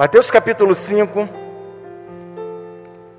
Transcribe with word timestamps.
Mateus 0.00 0.30
capítulo 0.30 0.74
5. 0.74 1.28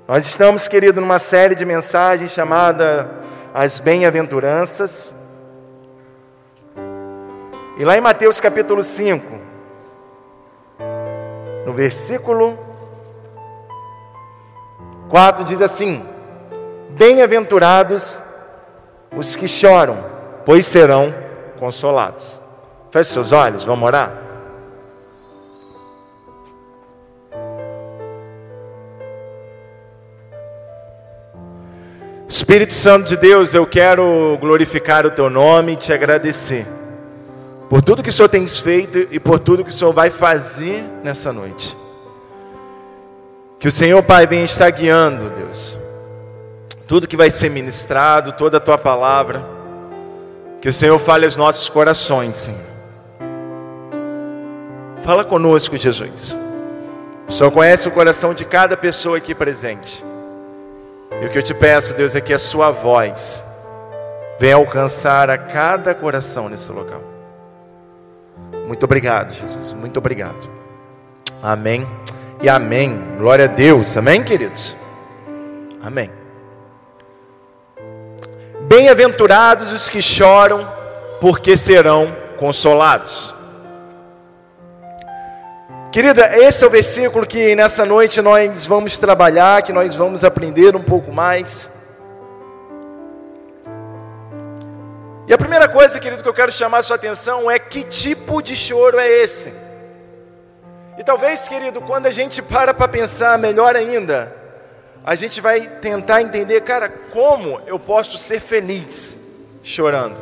Nós 0.08 0.26
estamos, 0.26 0.66
querido, 0.66 1.00
numa 1.00 1.20
série 1.20 1.54
de 1.54 1.64
mensagens 1.64 2.32
chamada 2.32 3.08
As 3.54 3.78
Bem-aventuranças. 3.78 5.14
E 7.78 7.84
lá 7.84 7.96
em 7.96 8.00
Mateus 8.00 8.40
capítulo 8.40 8.82
5, 8.82 9.24
no 11.64 11.72
versículo 11.72 12.58
4 15.08 15.44
diz 15.44 15.62
assim: 15.62 16.04
Bem-aventurados 16.90 18.20
os 19.16 19.36
que 19.36 19.46
choram, 19.46 20.04
pois 20.44 20.66
serão 20.66 21.14
consolados. 21.60 22.40
Feche 22.90 23.12
seus 23.12 23.30
olhos, 23.30 23.64
vamos 23.64 23.86
orar. 23.86 24.31
Espírito 32.32 32.72
Santo 32.72 33.06
de 33.06 33.18
Deus, 33.18 33.52
eu 33.52 33.66
quero 33.66 34.38
glorificar 34.40 35.04
o 35.04 35.10
teu 35.10 35.28
nome 35.28 35.72
e 35.72 35.76
te 35.76 35.92
agradecer 35.92 36.66
por 37.68 37.82
tudo 37.82 38.02
que 38.02 38.08
o 38.08 38.12
Senhor 38.12 38.28
tem 38.30 38.48
feito 38.48 39.06
e 39.10 39.20
por 39.20 39.38
tudo 39.38 39.62
que 39.62 39.68
o 39.68 39.72
Senhor 39.72 39.92
vai 39.92 40.08
fazer 40.08 40.82
nessa 41.04 41.30
noite. 41.30 41.76
Que 43.58 43.68
o 43.68 43.70
Senhor, 43.70 44.02
Pai, 44.02 44.26
venha 44.26 44.46
estar 44.46 44.70
guiando, 44.70 45.28
Deus, 45.28 45.76
tudo 46.86 47.06
que 47.06 47.18
vai 47.18 47.30
ser 47.30 47.50
ministrado, 47.50 48.32
toda 48.32 48.56
a 48.56 48.60
tua 48.60 48.78
palavra. 48.78 49.44
Que 50.62 50.70
o 50.70 50.72
Senhor 50.72 50.98
fale 50.98 51.26
aos 51.26 51.36
nossos 51.36 51.68
corações, 51.68 52.38
Senhor. 52.38 52.60
Fala 55.04 55.22
conosco, 55.22 55.76
Jesus. 55.76 56.34
O 57.28 57.32
Senhor 57.32 57.50
conhece 57.50 57.88
o 57.88 57.92
coração 57.92 58.32
de 58.32 58.46
cada 58.46 58.74
pessoa 58.74 59.18
aqui 59.18 59.34
presente. 59.34 60.11
E 61.22 61.26
o 61.26 61.30
que 61.30 61.38
eu 61.38 61.42
te 61.42 61.54
peço, 61.54 61.94
Deus, 61.94 62.16
é 62.16 62.20
que 62.20 62.34
a 62.34 62.38
sua 62.38 62.72
voz 62.72 63.44
venha 64.40 64.56
alcançar 64.56 65.30
a 65.30 65.38
cada 65.38 65.94
coração 65.94 66.48
nesse 66.48 66.72
local. 66.72 67.00
Muito 68.66 68.82
obrigado, 68.82 69.32
Jesus. 69.32 69.72
Muito 69.72 69.98
obrigado. 69.98 70.50
Amém 71.40 71.88
e 72.42 72.48
amém. 72.48 73.00
Glória 73.18 73.44
a 73.44 73.48
Deus. 73.48 73.96
Amém, 73.96 74.24
queridos? 74.24 74.76
Amém. 75.80 76.10
Bem-aventurados 78.62 79.70
os 79.70 79.88
que 79.88 80.02
choram, 80.02 80.66
porque 81.20 81.56
serão 81.56 82.12
consolados. 82.36 83.32
Querida, 85.92 86.38
esse 86.38 86.64
é 86.64 86.66
o 86.66 86.70
versículo 86.70 87.26
que 87.26 87.54
nessa 87.54 87.84
noite 87.84 88.22
nós 88.22 88.64
vamos 88.64 88.96
trabalhar, 88.96 89.60
que 89.60 89.74
nós 89.74 89.94
vamos 89.94 90.24
aprender 90.24 90.74
um 90.74 90.82
pouco 90.82 91.12
mais. 91.12 91.70
E 95.28 95.34
a 95.34 95.36
primeira 95.36 95.68
coisa, 95.68 96.00
querido, 96.00 96.22
que 96.22 96.28
eu 96.30 96.32
quero 96.32 96.50
chamar 96.50 96.78
a 96.78 96.82
sua 96.82 96.96
atenção 96.96 97.50
é 97.50 97.58
que 97.58 97.84
tipo 97.84 98.40
de 98.40 98.56
choro 98.56 98.98
é 98.98 99.06
esse? 99.06 99.52
E 100.96 101.04
talvez, 101.04 101.46
querido, 101.46 101.82
quando 101.82 102.06
a 102.06 102.10
gente 102.10 102.40
para 102.40 102.72
para 102.72 102.88
pensar 102.88 103.38
melhor 103.38 103.76
ainda, 103.76 104.34
a 105.04 105.14
gente 105.14 105.42
vai 105.42 105.60
tentar 105.60 106.22
entender, 106.22 106.62
cara, 106.62 106.88
como 106.88 107.60
eu 107.66 107.78
posso 107.78 108.16
ser 108.16 108.40
feliz 108.40 109.18
chorando? 109.62 110.16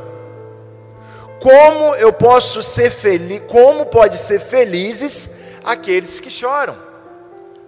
Como 1.41 1.94
eu 1.94 2.12
posso 2.12 2.60
ser 2.60 2.91
feliz? 2.91 3.41
Como 3.46 3.86
pode 3.86 4.18
ser 4.18 4.41
felizes 4.41 5.38
aqueles 5.64 6.20
que 6.20 6.30
choram? 6.30 6.77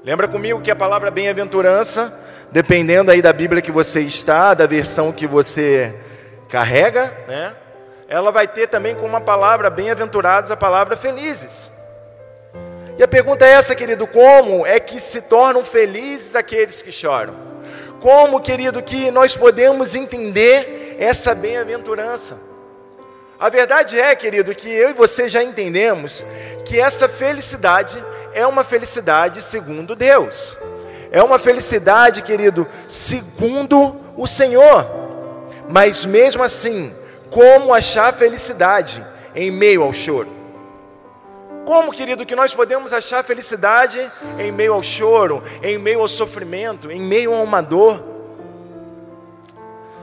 Lembra 0.05 0.27
comigo 0.27 0.61
que 0.61 0.71
a 0.71 0.77
palavra 0.77 1.11
bem-aventurança, 1.11 2.13
dependendo 2.51 3.11
aí 3.11 3.23
da 3.23 3.33
Bíblia 3.33 3.63
que 3.63 3.71
você 3.71 4.01
está, 4.01 4.53
da 4.55 4.67
versão 4.67 5.13
que 5.13 5.27
você 5.27 5.95
carrega, 6.49 7.13
né? 7.29 7.55
Ela 8.09 8.31
vai 8.31 8.47
ter 8.47 8.67
também 8.67 8.95
como 8.95 9.07
uma 9.07 9.21
palavra 9.21 9.71
bem-aventurados 9.71 10.51
a 10.51 10.57
palavra 10.57 10.97
felizes. 10.97 11.71
E 12.99 13.03
a 13.03 13.09
pergunta 13.09 13.47
é 13.47 13.53
essa, 13.53 13.75
querido: 13.75 14.07
como 14.07 14.67
é 14.67 14.79
que 14.79 15.01
se 15.01 15.23
tornam 15.23 15.65
felizes 15.65 16.37
aqueles 16.37 16.83
que 16.83 16.93
choram? 16.93 17.35
Como, 18.01 18.41
querido, 18.41 18.83
que 18.83 19.11
nós 19.11 19.37
podemos 19.37 19.95
entender 19.95 20.97
essa 20.99 21.35
bem-aventurança? 21.35 22.52
A 23.43 23.49
verdade 23.49 24.01
é, 24.01 24.15
querido, 24.15 24.55
que 24.55 24.69
eu 24.69 24.91
e 24.91 24.93
você 24.93 25.29
já 25.29 25.43
entendemos 25.43 26.25
que 26.65 26.79
essa 26.79 27.09
felicidade 27.09 28.01
é 28.33 28.47
uma 28.47 28.63
felicidade 28.63 29.43
segundo 29.43 29.97
Deus. 29.97 30.57
É 31.11 31.21
uma 31.21 31.41
felicidade, 31.41 32.23
querido, 32.23 32.69
segundo 32.87 34.01
o 34.17 34.29
Senhor. 34.29 34.87
Mas 35.69 36.05
mesmo 36.05 36.41
assim, 36.41 36.95
como 37.33 37.75
achar 37.75 38.15
felicidade 38.15 39.05
em 39.35 39.51
meio 39.51 39.83
ao 39.83 39.93
choro? 39.93 40.29
Como, 41.67 41.91
querido, 41.91 42.25
que 42.25 42.37
nós 42.37 42.55
podemos 42.55 42.93
achar 42.93 43.25
felicidade 43.25 44.09
em 44.39 44.53
meio 44.53 44.73
ao 44.73 44.85
choro, 44.85 45.43
em 45.65 45.79
meio 45.79 45.99
ao 45.99 46.07
sofrimento, 46.07 46.93
em 46.93 47.01
meio 47.01 47.35
a 47.35 47.41
uma 47.41 47.61
dor? 47.61 48.01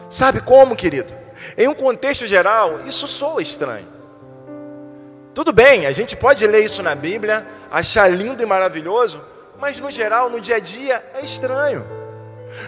Sabe 0.09 0.41
como, 0.41 0.75
querido? 0.75 1.18
Em 1.59 1.67
um 1.67 1.75
contexto 1.75 2.25
geral, 2.25 2.79
isso 2.85 3.05
soa 3.05 3.41
estranho. 3.41 3.85
Tudo 5.33 5.51
bem, 5.51 5.85
a 5.85 5.91
gente 5.91 6.15
pode 6.15 6.47
ler 6.47 6.63
isso 6.63 6.81
na 6.81 6.95
Bíblia, 6.95 7.45
achar 7.69 8.09
lindo 8.09 8.41
e 8.41 8.45
maravilhoso, 8.45 9.21
mas 9.59 9.77
no 9.77 9.91
geral, 9.91 10.29
no 10.29 10.39
dia 10.39 10.55
a 10.55 10.59
dia, 10.59 11.03
é 11.13 11.19
estranho. 11.21 11.85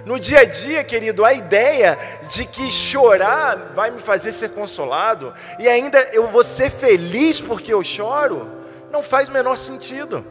No 0.06 0.20
dia 0.20 0.42
a 0.42 0.44
dia, 0.44 0.84
querido, 0.84 1.24
a 1.24 1.32
ideia 1.34 1.98
de 2.30 2.44
que 2.44 2.70
chorar 2.70 3.72
vai 3.74 3.92
me 3.92 4.02
fazer 4.02 4.34
ser 4.34 4.50
consolado 4.50 5.34
e 5.58 5.70
ainda 5.70 5.98
eu 6.12 6.28
vou 6.28 6.44
ser 6.44 6.70
feliz 6.70 7.40
porque 7.40 7.74
eu 7.74 7.82
choro, 7.82 8.52
não 8.92 9.02
faz 9.02 9.30
o 9.30 9.32
menor 9.32 9.56
sentido. 9.56 10.24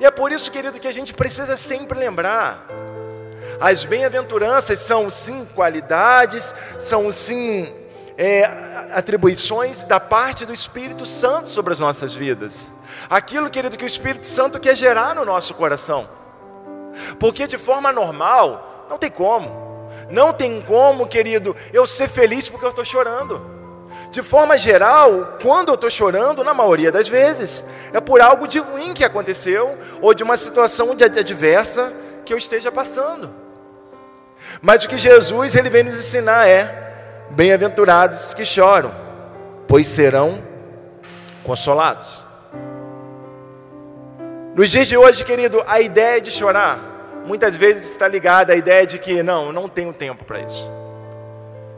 E 0.00 0.06
é 0.06 0.10
por 0.10 0.32
isso, 0.32 0.50
querido, 0.50 0.80
que 0.80 0.88
a 0.88 0.92
gente 0.92 1.12
precisa 1.12 1.58
sempre 1.58 1.98
lembrar. 1.98 2.66
As 3.60 3.84
bem-aventuranças 3.84 4.78
são 4.78 5.10
sim 5.10 5.44
qualidades, 5.54 6.54
são 6.78 7.10
sim 7.10 7.72
é, 8.16 8.44
atribuições 8.92 9.82
da 9.84 9.98
parte 9.98 10.46
do 10.46 10.52
Espírito 10.52 11.04
Santo 11.04 11.48
sobre 11.48 11.72
as 11.72 11.80
nossas 11.80 12.14
vidas. 12.14 12.70
Aquilo, 13.10 13.50
querido, 13.50 13.76
que 13.76 13.84
o 13.84 13.86
Espírito 13.86 14.26
Santo 14.26 14.60
quer 14.60 14.76
gerar 14.76 15.14
no 15.14 15.24
nosso 15.24 15.54
coração. 15.54 16.08
Porque 17.18 17.46
de 17.48 17.58
forma 17.58 17.92
normal, 17.92 18.86
não 18.88 18.96
tem 18.96 19.10
como. 19.10 19.68
Não 20.08 20.32
tem 20.32 20.62
como, 20.62 21.06
querido, 21.06 21.54
eu 21.72 21.86
ser 21.86 22.08
feliz 22.08 22.48
porque 22.48 22.64
eu 22.64 22.70
estou 22.70 22.84
chorando. 22.84 23.58
De 24.10 24.22
forma 24.22 24.56
geral, 24.56 25.36
quando 25.42 25.68
eu 25.68 25.74
estou 25.74 25.90
chorando, 25.90 26.44
na 26.44 26.54
maioria 26.54 26.90
das 26.90 27.08
vezes, 27.08 27.64
é 27.92 28.00
por 28.00 28.20
algo 28.20 28.46
de 28.46 28.58
ruim 28.58 28.94
que 28.94 29.04
aconteceu 29.04 29.76
ou 30.00 30.14
de 30.14 30.22
uma 30.22 30.36
situação 30.36 30.92
adversa 30.92 31.92
que 32.24 32.32
eu 32.32 32.38
esteja 32.38 32.70
passando. 32.70 33.47
Mas 34.60 34.84
o 34.84 34.88
que 34.88 34.98
Jesus 34.98 35.54
ele 35.54 35.70
vem 35.70 35.84
nos 35.84 35.98
ensinar 35.98 36.46
é: 36.48 37.26
bem-aventurados 37.30 38.34
que 38.34 38.44
choram, 38.44 38.92
pois 39.66 39.86
serão 39.86 40.42
consolados. 41.44 42.26
Nos 44.54 44.70
dias 44.70 44.86
de 44.86 44.96
hoje, 44.96 45.24
querido, 45.24 45.62
a 45.66 45.80
ideia 45.80 46.20
de 46.20 46.30
chorar 46.30 46.78
muitas 47.24 47.56
vezes 47.56 47.90
está 47.90 48.08
ligada 48.08 48.52
à 48.52 48.56
ideia 48.56 48.86
de 48.86 48.98
que 48.98 49.22
não, 49.22 49.52
não 49.52 49.68
tenho 49.68 49.92
tempo 49.92 50.24
para 50.24 50.40
isso. 50.40 50.70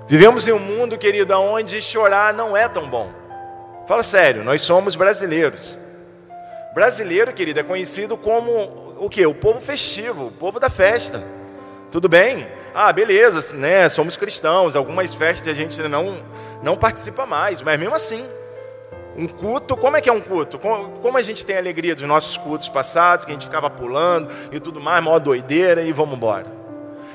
Vivemos 0.06 0.48
em 0.48 0.52
um 0.52 0.58
mundo, 0.58 0.96
querido, 0.96 1.34
onde 1.34 1.82
chorar 1.82 2.32
não 2.32 2.56
é 2.56 2.68
tão 2.68 2.88
bom. 2.88 3.10
Fala 3.86 4.02
sério, 4.02 4.44
nós 4.44 4.62
somos 4.62 4.96
brasileiros. 4.96 5.76
Brasileiro, 6.72 7.32
querido, 7.32 7.60
é 7.60 7.62
conhecido 7.62 8.16
como 8.16 8.96
o 8.98 9.10
que? 9.10 9.26
O 9.26 9.34
povo 9.34 9.60
festivo, 9.60 10.26
o 10.28 10.32
povo 10.32 10.60
da 10.60 10.70
festa. 10.70 11.22
Tudo 11.90 12.08
bem? 12.08 12.46
Ah, 12.74 12.92
beleza, 12.92 13.56
né? 13.56 13.88
Somos 13.88 14.16
cristãos, 14.16 14.76
algumas 14.76 15.14
festas 15.14 15.48
a 15.48 15.54
gente 15.54 15.80
não, 15.82 16.16
não 16.62 16.76
participa 16.76 17.26
mais, 17.26 17.62
mas 17.62 17.78
mesmo 17.78 17.94
assim. 17.94 18.24
Um 19.16 19.26
culto, 19.26 19.76
como 19.76 19.96
é 19.96 20.00
que 20.00 20.08
é 20.08 20.12
um 20.12 20.20
culto? 20.20 20.58
Como, 20.58 21.16
a 21.16 21.22
gente 21.22 21.44
tem 21.44 21.56
alegria 21.56 21.94
dos 21.94 22.04
nossos 22.04 22.36
cultos 22.36 22.68
passados, 22.68 23.24
que 23.24 23.32
a 23.32 23.34
gente 23.34 23.44
ficava 23.44 23.68
pulando 23.68 24.30
e 24.52 24.60
tudo 24.60 24.80
mais, 24.80 25.04
maior 25.04 25.18
doideira 25.18 25.82
e 25.82 25.92
vamos 25.92 26.16
embora. 26.16 26.46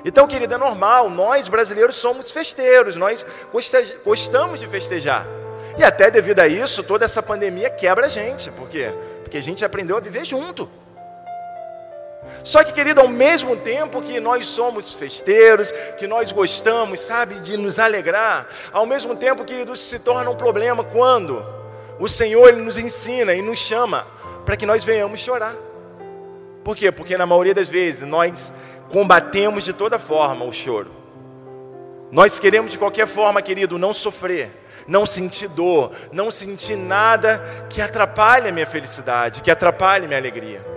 Então, 0.04 0.28
querida, 0.28 0.56
é 0.56 0.58
normal, 0.58 1.10
nós 1.10 1.48
brasileiros 1.48 1.96
somos 1.96 2.32
festeiros, 2.32 2.96
nós 2.96 3.26
gostamos 4.04 4.60
de 4.60 4.68
festejar. 4.68 5.26
E 5.78 5.84
até 5.84 6.12
devido 6.12 6.40
a 6.40 6.48
isso, 6.48 6.84
toda 6.84 7.06
essa 7.06 7.24
pandemia 7.24 7.70
quebra 7.70 8.06
a 8.06 8.10
gente. 8.10 8.52
Por 8.52 8.70
quê? 8.70 8.94
Porque 9.24 9.38
a 9.38 9.42
gente 9.42 9.66
aprendeu 9.66 9.98
a 9.98 10.00
viver 10.00 10.24
junto. 10.24 10.70
Só 12.44 12.64
que, 12.64 12.74
querido, 12.74 13.02
ao 13.02 13.08
mesmo 13.08 13.56
tempo 13.58 14.02
que 14.02 14.20
nós 14.20 14.48
somos 14.48 14.94
festeiros, 14.94 15.72
que 15.98 16.08
nós 16.08 16.32
gostamos, 16.32 17.00
sabe, 17.00 17.36
de 17.36 17.58
nos 17.58 17.80
alegrar, 17.80 18.48
ao 18.72 18.86
mesmo 18.86 19.16
tempo, 19.16 19.44
querido, 19.44 19.74
isso 19.74 19.90
se 19.90 20.00
torna 20.00 20.30
um 20.30 20.36
problema 20.36 20.84
quando 20.84 21.46
o 22.00 22.08
Senhor 22.08 22.50
ele 22.50 22.62
nos 22.62 22.78
ensina 22.78 23.34
e 23.34 23.42
nos 23.42 23.60
chama 23.60 24.06
para 24.46 24.56
que 24.56 24.66
nós 24.66 24.84
venhamos 24.84 25.20
chorar. 25.20 25.56
Por 26.64 26.76
quê? 26.76 26.92
Porque 26.92 27.18
na 27.18 27.26
maioria 27.26 27.54
das 27.54 27.70
vezes 27.70 28.08
nós 28.08 28.54
combatemos 28.90 29.64
de 29.64 29.74
toda 29.74 29.98
forma 29.98 30.46
o 30.46 30.54
choro. 30.54 30.92
Nós 32.12 32.40
queremos 32.40 32.72
de 32.72 32.78
qualquer 32.78 33.08
forma, 33.08 33.42
querido, 33.42 33.78
não 33.78 33.94
sofrer, 33.94 34.50
não 34.88 35.06
sentir 35.06 35.48
dor, 35.50 35.92
não 36.12 36.30
sentir 36.32 36.76
nada 36.76 37.42
que 37.70 37.82
atrapalhe 37.82 38.50
a 38.50 38.52
minha 38.52 38.68
felicidade, 38.68 39.42
que 39.42 39.52
atrapalhe 39.52 40.06
a 40.06 40.08
minha 40.08 40.20
alegria. 40.20 40.75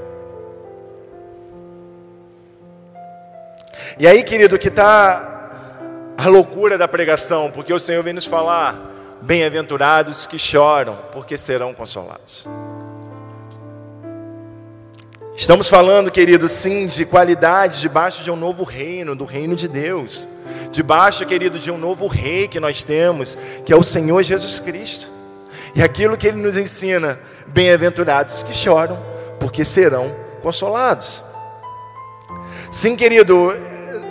E 4.01 4.07
aí, 4.07 4.23
querido, 4.23 4.57
que 4.57 4.69
está 4.69 6.15
a 6.17 6.29
loucura 6.29 6.79
da 6.79 6.87
pregação, 6.87 7.51
porque 7.51 7.75
o 7.75 7.81
Senhor 7.81 8.05
vem 8.05 8.13
nos 8.13 8.27
falar: 8.27 8.79
bem-aventurados 9.23 10.25
que 10.25 10.39
choram, 10.39 10.97
porque 11.13 11.37
serão 11.37 11.75
consolados. 11.75 12.47
Estamos 15.37 15.69
falando, 15.69 16.13
querido, 16.13 16.49
sim, 16.49 16.87
de 16.87 17.05
qualidade 17.05 17.81
debaixo 17.81 18.23
de 18.23 18.31
um 18.31 18.37
novo 18.37 18.63
reino, 18.63 19.17
do 19.17 19.25
reino 19.25 19.57
de 19.57 19.67
Deus. 19.67 20.29
Debaixo, 20.71 21.27
querido, 21.27 21.59
de 21.59 21.71
um 21.71 21.79
novo 21.79 22.07
rei 22.07 22.47
que 22.47 22.61
nós 22.61 22.85
temos, 22.85 23.37
que 23.67 23.73
é 23.73 23.77
o 23.77 23.83
Senhor 23.83 24.23
Jesus 24.23 24.61
Cristo. 24.61 25.11
E 25.75 25.83
aquilo 25.83 26.17
que 26.17 26.29
ele 26.29 26.41
nos 26.41 26.57
ensina, 26.57 27.19
bem-aventurados 27.49 28.45
que 28.45 28.55
choram, 28.55 28.97
porque 29.41 29.65
serão 29.65 30.15
consolados. 30.41 31.23
Sim, 32.71 32.97
querido, 32.97 33.53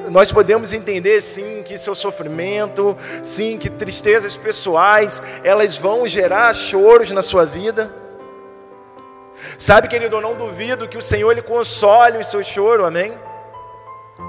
nós 0.10 0.32
podemos 0.32 0.74
entender 0.74 1.22
sim 1.22 1.64
que 1.64 1.78
seu 1.78 1.96
sofrimento, 1.96 2.96
sim 3.24 3.58
que 3.58 3.70
tristezas 3.70 4.38
pessoais, 4.38 5.22
elas 5.44 5.78
vão 5.78 6.08
gerar 6.08 6.54
choros 6.54 7.12
na 7.12 7.22
sua 7.22 7.46
vida. 7.46 7.92
Sabe, 9.58 9.88
querido, 9.88 10.18
eu 10.18 10.22
não 10.22 10.36
duvido 10.36 10.88
que 10.88 10.98
o 10.98 11.02
Senhor 11.02 11.34
lhe 11.34 11.42
console 11.42 12.18
o 12.18 12.24
seu 12.24 12.44
choro, 12.44 12.86
amém? 12.86 13.14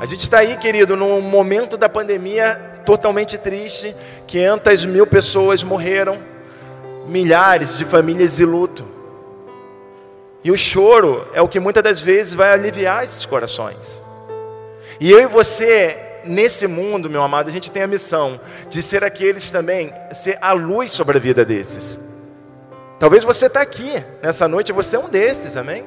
A 0.00 0.04
gente 0.04 0.20
está 0.20 0.38
aí, 0.38 0.56
querido, 0.56 0.96
num 0.96 1.20
momento 1.20 1.76
da 1.76 1.88
pandemia 1.88 2.80
totalmente 2.84 3.36
triste, 3.38 3.94
500 4.26 4.86
mil 4.86 5.06
pessoas 5.06 5.62
morreram, 5.62 6.18
milhares 7.06 7.76
de 7.76 7.84
famílias 7.84 8.38
em 8.38 8.44
luto. 8.44 8.84
E 10.44 10.50
o 10.50 10.56
choro 10.56 11.26
é 11.32 11.42
o 11.42 11.48
que 11.48 11.58
muitas 11.58 11.82
das 11.82 12.00
vezes 12.00 12.34
vai 12.34 12.52
aliviar 12.52 13.04
esses 13.04 13.26
corações. 13.26 14.07
E 15.00 15.10
eu 15.10 15.20
e 15.20 15.26
você, 15.26 15.96
nesse 16.24 16.66
mundo, 16.66 17.08
meu 17.08 17.22
amado, 17.22 17.48
a 17.48 17.52
gente 17.52 17.70
tem 17.70 17.82
a 17.82 17.86
missão 17.86 18.40
de 18.68 18.82
ser 18.82 19.04
aqueles 19.04 19.50
também, 19.50 19.92
ser 20.12 20.38
a 20.40 20.52
luz 20.52 20.92
sobre 20.92 21.16
a 21.18 21.20
vida 21.20 21.44
desses. 21.44 21.98
Talvez 22.98 23.22
você 23.22 23.46
está 23.46 23.60
aqui 23.60 24.02
nessa 24.22 24.48
noite, 24.48 24.72
você 24.72 24.96
é 24.96 24.98
um 24.98 25.08
desses, 25.08 25.56
amém? 25.56 25.84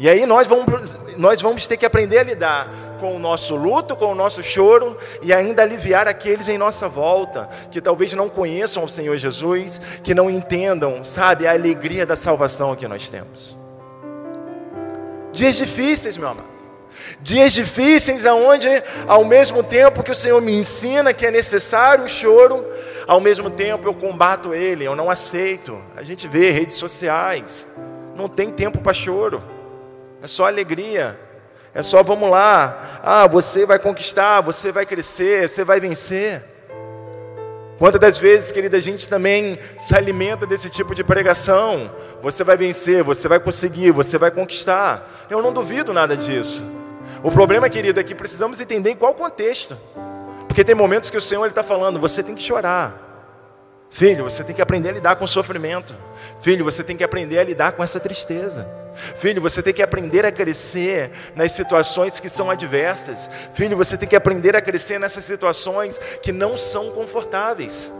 E 0.00 0.08
aí 0.08 0.26
nós 0.26 0.46
vamos, 0.46 0.96
nós 1.16 1.40
vamos 1.40 1.66
ter 1.66 1.76
que 1.76 1.86
aprender 1.86 2.18
a 2.18 2.22
lidar 2.22 2.68
com 3.00 3.14
o 3.14 3.18
nosso 3.18 3.54
luto, 3.54 3.96
com 3.96 4.06
o 4.06 4.14
nosso 4.14 4.42
choro 4.42 4.96
e 5.22 5.32
ainda 5.32 5.62
aliviar 5.62 6.08
aqueles 6.08 6.48
em 6.48 6.58
nossa 6.58 6.88
volta 6.88 7.48
que 7.70 7.80
talvez 7.80 8.12
não 8.14 8.28
conheçam 8.28 8.84
o 8.84 8.88
Senhor 8.88 9.16
Jesus, 9.16 9.80
que 10.02 10.14
não 10.14 10.28
entendam, 10.28 11.04
sabe, 11.04 11.46
a 11.46 11.52
alegria 11.52 12.04
da 12.04 12.16
salvação 12.16 12.74
que 12.74 12.86
nós 12.88 13.08
temos. 13.08 13.56
Dias 15.32 15.56
difíceis, 15.56 16.16
meu 16.16 16.28
amado. 16.28 16.57
Dias 17.20 17.52
difíceis 17.52 18.24
aonde 18.24 18.68
ao 19.06 19.24
mesmo 19.24 19.62
tempo 19.62 20.02
que 20.02 20.10
o 20.10 20.14
Senhor 20.14 20.40
me 20.40 20.52
ensina 20.52 21.12
que 21.12 21.26
é 21.26 21.30
necessário 21.30 22.04
o 22.04 22.08
choro, 22.08 22.66
ao 23.06 23.20
mesmo 23.20 23.50
tempo 23.50 23.88
eu 23.88 23.94
combato 23.94 24.54
ele, 24.54 24.84
eu 24.84 24.94
não 24.94 25.10
aceito. 25.10 25.80
A 25.96 26.02
gente 26.02 26.28
vê 26.28 26.50
redes 26.50 26.76
sociais, 26.76 27.66
não 28.16 28.28
tem 28.28 28.50
tempo 28.50 28.78
para 28.78 28.94
choro, 28.94 29.42
é 30.22 30.28
só 30.28 30.46
alegria, 30.46 31.18
é 31.74 31.82
só 31.82 32.02
vamos 32.02 32.30
lá, 32.30 33.00
ah, 33.02 33.26
você 33.26 33.64
vai 33.64 33.78
conquistar, 33.78 34.40
você 34.40 34.72
vai 34.72 34.84
crescer, 34.84 35.48
você 35.48 35.64
vai 35.64 35.80
vencer. 35.80 36.42
Quantas 37.78 38.00
das 38.00 38.18
vezes, 38.18 38.50
querida, 38.50 38.76
a 38.76 38.80
gente 38.80 39.08
também 39.08 39.56
se 39.76 39.94
alimenta 39.94 40.44
desse 40.44 40.68
tipo 40.68 40.96
de 40.96 41.04
pregação? 41.04 41.88
Você 42.20 42.42
vai 42.42 42.56
vencer, 42.56 43.04
você 43.04 43.28
vai 43.28 43.38
conseguir, 43.38 43.92
você 43.92 44.18
vai 44.18 44.32
conquistar. 44.32 45.08
Eu 45.30 45.40
não 45.40 45.52
duvido 45.52 45.92
nada 45.92 46.16
disso. 46.16 46.64
O 47.22 47.30
problema, 47.30 47.68
querido, 47.68 47.98
é 47.98 48.04
que 48.04 48.14
precisamos 48.14 48.60
entender 48.60 48.90
em 48.90 48.96
qual 48.96 49.14
contexto. 49.14 49.76
Porque 50.46 50.64
tem 50.64 50.74
momentos 50.74 51.10
que 51.10 51.16
o 51.16 51.20
Senhor 51.20 51.46
está 51.46 51.62
falando, 51.62 52.00
você 52.00 52.22
tem 52.22 52.34
que 52.34 52.42
chorar. 52.42 53.06
Filho, 53.90 54.24
você 54.24 54.44
tem 54.44 54.54
que 54.54 54.62
aprender 54.62 54.90
a 54.90 54.92
lidar 54.92 55.16
com 55.16 55.24
o 55.24 55.28
sofrimento. 55.28 55.94
Filho, 56.40 56.64
você 56.64 56.84
tem 56.84 56.96
que 56.96 57.04
aprender 57.04 57.38
a 57.38 57.44
lidar 57.44 57.72
com 57.72 57.82
essa 57.82 57.98
tristeza. 57.98 58.68
Filho, 59.16 59.40
você 59.40 59.62
tem 59.62 59.72
que 59.72 59.82
aprender 59.82 60.26
a 60.26 60.32
crescer 60.32 61.10
nas 61.34 61.52
situações 61.52 62.20
que 62.20 62.28
são 62.28 62.50
adversas. 62.50 63.30
Filho, 63.54 63.76
você 63.76 63.96
tem 63.96 64.08
que 64.08 64.16
aprender 64.16 64.54
a 64.56 64.60
crescer 64.60 64.98
nessas 64.98 65.24
situações 65.24 65.98
que 66.22 66.32
não 66.32 66.56
são 66.56 66.90
confortáveis. 66.90 67.90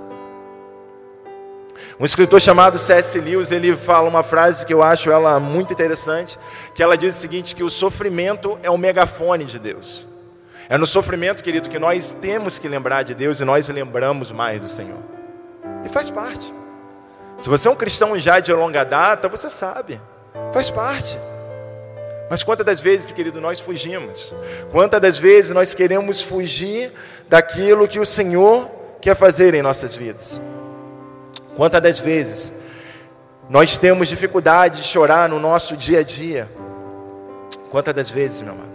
Um 1.99 2.05
escritor 2.05 2.41
chamado 2.41 2.79
C.S. 2.79 3.19
Lewis, 3.21 3.51
ele 3.51 3.77
fala 3.77 4.09
uma 4.09 4.23
frase 4.23 4.65
que 4.65 4.73
eu 4.73 4.83
acho 4.83 5.11
ela 5.11 5.41
muito 5.41 5.73
interessante, 5.73 6.39
que 6.75 6.83
ela 6.83 6.97
diz 6.97 7.17
o 7.17 7.21
seguinte, 7.21 7.55
que 7.55 7.65
o 7.65 7.71
sofrimento 7.71 8.59
é 8.63 8.71
o 8.71 8.79
megafone 8.79 9.45
de 9.45 9.59
Deus. 9.59 10.07
É 10.69 10.77
no 10.77 10.87
sofrimento, 10.87 11.43
querido, 11.43 11.69
que 11.69 11.79
nós 11.79 12.15
temos 12.15 12.59
que 12.59 12.69
lembrar 12.69 13.03
de 13.03 13.15
Deus 13.15 13.41
e 13.41 13.45
nós 13.45 13.69
lembramos 13.69 14.31
mais 14.31 14.61
do 14.61 14.69
Senhor. 14.69 15.01
E 15.85 15.89
faz 15.89 16.11
parte. 16.11 16.53
Se 17.39 17.49
você 17.49 17.69
é 17.69 17.71
um 17.71 17.77
cristão 17.77 18.19
já 18.19 18.39
de 18.39 18.53
longa 18.53 18.85
data, 18.85 19.29
você 19.29 19.49
sabe. 19.49 20.01
Faz 20.53 20.71
parte. 20.71 21.19
Mas 22.29 22.43
quantas 22.43 22.67
das 22.67 22.81
vezes, 22.81 23.11
querido, 23.13 23.41
nós 23.41 23.61
fugimos? 23.61 24.35
Quantas 24.71 25.01
das 25.01 25.19
vezes 25.19 25.53
nós 25.53 25.73
queremos 25.73 26.21
fugir 26.21 26.93
daquilo 27.29 27.89
que 27.89 27.99
o 27.99 28.05
Senhor 28.05 28.69
quer 29.01 29.17
fazer 29.17 29.55
em 29.55 29.63
nossas 29.63 29.97
vidas? 29.97 30.41
Quantas 31.59 31.83
das 31.83 31.99
vezes 31.99 32.53
nós 33.51 33.77
temos 33.79 34.07
dificuldade 34.07 34.77
de 34.77 34.85
chorar 34.85 35.29
no 35.29 35.41
nosso 35.41 35.77
dia 35.77 35.99
a 35.99 36.03
dia? 36.05 36.49
Quantas 37.69 37.93
das 37.93 38.09
vezes, 38.09 38.41
meu 38.43 38.53
amado? 38.53 38.71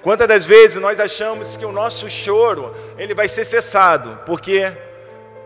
Quantas 0.00 0.26
das 0.26 0.46
vezes 0.46 0.80
nós 0.80 0.98
achamos 0.98 1.58
que 1.58 1.66
o 1.66 1.70
nosso 1.70 2.08
choro 2.08 2.74
ele 2.96 3.12
vai 3.12 3.28
ser 3.28 3.44
cessado, 3.44 4.18
porque 4.24 4.72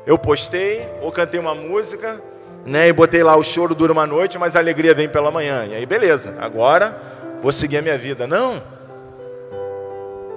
eu 0.07 0.17
postei 0.17 0.89
ou 1.03 1.11
cantei 1.11 1.41
uma 1.41 1.57
música, 1.57 2.23
né, 2.65 2.87
e 2.87 2.93
botei 2.93 3.25
lá 3.25 3.35
o 3.35 3.43
choro 3.43 3.75
dura 3.75 3.93
uma 3.93 4.07
noite, 4.07 4.39
mas 4.39 4.55
a 4.55 4.61
alegria 4.61 4.95
vem 4.95 5.09
pela 5.09 5.33
manhã. 5.33 5.67
E 5.67 5.75
aí 5.75 5.85
beleza, 5.85 6.37
agora 6.39 6.97
vou 7.43 7.51
seguir 7.51 7.79
a 7.79 7.83
minha 7.83 7.99
vida. 7.99 8.29
Não. 8.29 8.63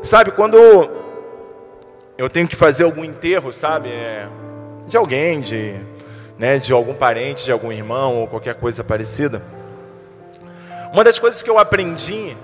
Sabe, 0.02 0.32
quando 0.32 0.58
eu 2.18 2.28
tenho 2.28 2.48
que 2.48 2.56
fazer 2.56 2.86
algum 2.86 3.04
enterro, 3.04 3.54
sabe, 3.54 3.90
é, 3.90 4.28
de 4.88 4.98
alguém, 4.98 5.40
de, 5.40 5.93
né, 6.38 6.60
de 6.60 6.74
algum 6.74 6.94
parente, 6.94 7.46
de 7.46 7.52
algum 7.52 7.72
irmão 7.72 8.22
ou 8.22 8.28
qualquer 8.28 8.56
coisa 8.56 8.84
parecida. 8.84 9.42
Uma 10.92 11.04
das 11.04 11.18
coisas 11.18 11.42
que 11.42 11.50
eu 11.50 11.58
aprendi 11.58 12.36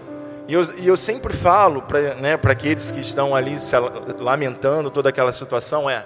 e 0.47 0.53
eu, 0.53 0.63
e 0.77 0.87
eu 0.87 0.97
sempre 0.97 1.31
falo 1.31 1.83
para 1.83 2.15
né, 2.15 2.33
aqueles 2.41 2.89
que 2.89 2.99
estão 2.99 3.35
ali 3.35 3.59
se 3.59 3.75
lamentando 4.17 4.89
toda 4.89 5.09
aquela 5.09 5.31
situação 5.31 5.87
é 5.87 6.03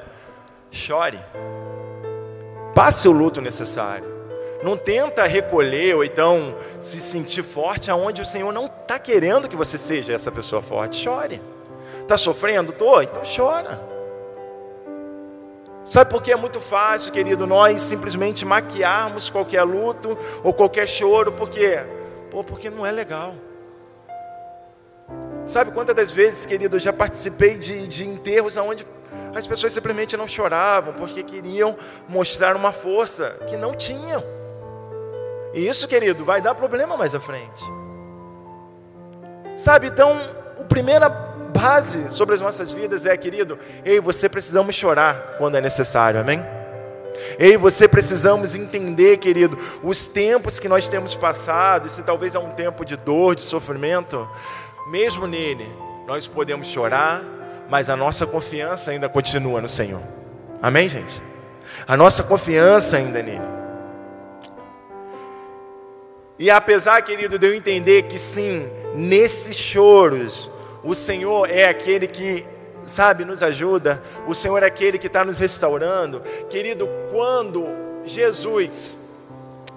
chore. 0.69 1.19
Passe 2.75 3.07
o 3.07 3.11
luto 3.13 3.39
necessário. 3.39 4.11
Não 4.61 4.75
tenta 4.75 5.23
recolher 5.25 5.95
ou 5.95 6.03
então 6.03 6.55
se 6.81 6.99
sentir 6.99 7.43
forte 7.43 7.89
aonde 7.89 8.21
o 8.21 8.25
Senhor 8.25 8.51
não 8.51 8.65
está 8.65 8.99
querendo 8.99 9.47
que 9.47 9.55
você 9.55 9.77
seja 9.77 10.11
essa 10.11 10.29
pessoa 10.29 10.61
forte. 10.61 10.97
Chore. 10.97 11.41
Está 12.01 12.17
sofrendo? 12.17 12.73
Tô? 12.73 13.01
Então 13.01 13.21
chora. 13.23 13.92
Sabe 15.85 16.09
por 16.09 16.23
que 16.23 16.31
é 16.31 16.35
muito 16.35 16.61
fácil, 16.61 17.11
querido, 17.11 17.45
nós 17.45 17.81
simplesmente 17.81 18.45
maquiarmos 18.45 19.29
qualquer 19.29 19.63
luto 19.63 20.17
ou 20.41 20.53
qualquer 20.53 20.87
choro, 20.87 21.33
porque, 21.33 21.77
pô, 22.31 22.43
porque 22.43 22.69
não 22.69 22.85
é 22.85 22.91
legal. 22.91 23.35
Sabe 25.45 25.71
quantas 25.71 25.93
das 25.93 26.11
vezes, 26.11 26.45
querido, 26.45 26.77
eu 26.77 26.79
já 26.79 26.93
participei 26.93 27.57
de, 27.57 27.85
de 27.87 28.07
enterros 28.07 28.55
onde 28.55 28.87
as 29.35 29.45
pessoas 29.45 29.73
simplesmente 29.73 30.15
não 30.15 30.27
choravam 30.27 30.93
porque 30.93 31.21
queriam 31.21 31.75
mostrar 32.07 32.55
uma 32.55 32.71
força 32.71 33.37
que 33.49 33.57
não 33.57 33.73
tinham. 33.73 34.23
E 35.53 35.67
isso, 35.67 35.87
querido, 35.87 36.23
vai 36.23 36.41
dar 36.41 36.55
problema 36.55 36.95
mais 36.95 37.13
à 37.13 37.19
frente. 37.19 37.63
Sabe, 39.57 39.87
então, 39.87 40.17
a 40.59 40.63
primeira 40.63 41.32
base 41.53 42.12
sobre 42.12 42.36
as 42.36 42.41
nossas 42.41 42.74
vidas 42.74 43.05
é, 43.05 43.15
querido, 43.15 43.57
ei, 43.86 44.00
você 44.00 44.27
precisamos 44.27 44.75
chorar 44.75 45.36
quando 45.38 45.55
é 45.55 45.62
necessário, 45.62 46.19
amém? 46.19 46.43
Ei, 47.38 47.55
você 47.55 47.88
precisamos 47.88 48.55
entender, 48.55 49.17
querido, 49.17 49.57
os 49.81 50.07
tempos 50.07 50.60
que 50.60 50.67
nós 50.67 50.89
temos 50.89 51.15
passado, 51.15 51.88
se 51.88 52.03
talvez 52.03 52.36
é 52.36 52.39
um 52.39 52.50
tempo 52.50 52.83
de 52.83 52.98
dor, 52.98 53.36
de 53.36 53.43
sofrimento, 53.43 54.27
mesmo 54.89 55.27
nele, 55.27 55.67
nós 56.05 56.27
podemos 56.27 56.67
chorar, 56.67 57.24
mas 57.69 57.89
a 57.89 57.95
nossa 57.95 58.27
confiança 58.27 58.91
ainda 58.91 59.07
continua 59.07 59.62
no 59.62 59.69
Senhor. 59.69 60.01
Amém, 60.62 60.89
gente? 60.89 61.22
A 61.88 61.95
nossa 61.95 62.24
confiança 62.24 62.98
ainda 62.98 63.19
é 63.19 63.24
nele. 63.24 63.53
E 66.38 66.50
apesar, 66.51 67.01
querido, 67.03 67.39
de 67.39 67.48
eu 67.48 67.53
entender 67.53 68.03
que 68.03 68.19
sim, 68.19 68.67
nesses 68.93 69.55
choros, 69.55 70.50
o 70.83 70.93
Senhor 70.93 71.49
é 71.49 71.69
aquele 71.69 72.07
que, 72.07 72.45
sabe, 72.85 73.23
nos 73.23 73.41
ajuda, 73.41 74.01
o 74.27 74.35
Senhor 74.35 74.61
é 74.61 74.65
aquele 74.65 74.97
que 74.97 75.07
está 75.07 75.23
nos 75.23 75.39
restaurando. 75.39 76.21
Querido, 76.49 76.89
quando 77.11 77.67
Jesus, 78.03 78.97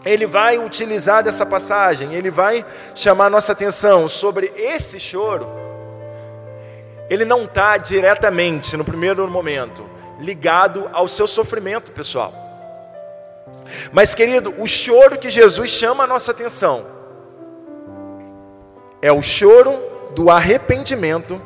ele 0.04 0.26
vai 0.26 0.58
utilizar 0.58 1.22
dessa 1.22 1.46
passagem, 1.46 2.12
ele 2.12 2.30
vai 2.30 2.66
chamar 2.94 3.30
nossa 3.30 3.52
atenção 3.52 4.08
sobre 4.08 4.52
esse 4.56 4.98
choro, 4.98 5.46
ele 7.08 7.24
não 7.24 7.44
está 7.44 7.76
diretamente, 7.76 8.76
no 8.76 8.84
primeiro 8.84 9.28
momento, 9.28 9.88
ligado 10.18 10.90
ao 10.92 11.06
seu 11.06 11.28
sofrimento 11.28 11.92
pessoal. 11.92 12.34
Mas, 13.92 14.12
querido, 14.12 14.54
o 14.58 14.66
choro 14.66 15.18
que 15.18 15.30
Jesus 15.30 15.70
chama 15.70 16.04
a 16.04 16.06
nossa 16.06 16.32
atenção 16.32 16.84
é 19.00 19.12
o 19.12 19.22
choro 19.22 19.95
do 20.16 20.30
arrependimento 20.30 21.38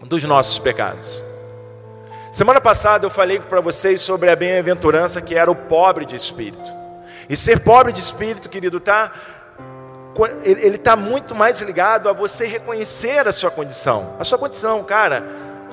dos 0.00 0.24
nossos 0.24 0.58
pecados. 0.58 1.22
Semana 2.32 2.58
passada 2.58 3.04
eu 3.04 3.10
falei 3.10 3.38
para 3.38 3.60
vocês 3.60 4.00
sobre 4.00 4.30
a 4.30 4.34
bem-aventurança 4.34 5.20
que 5.20 5.34
era 5.34 5.50
o 5.50 5.54
pobre 5.54 6.06
de 6.06 6.16
espírito. 6.16 6.70
E 7.28 7.36
ser 7.36 7.60
pobre 7.60 7.92
de 7.92 8.00
espírito, 8.00 8.48
querido, 8.48 8.80
tá 8.80 9.12
ele 10.42 10.76
está 10.76 10.96
muito 10.96 11.34
mais 11.34 11.60
ligado 11.60 12.08
a 12.08 12.14
você 12.14 12.46
reconhecer 12.46 13.28
a 13.28 13.32
sua 13.32 13.50
condição. 13.50 14.16
A 14.18 14.24
sua 14.24 14.38
condição, 14.38 14.82
cara, 14.82 15.22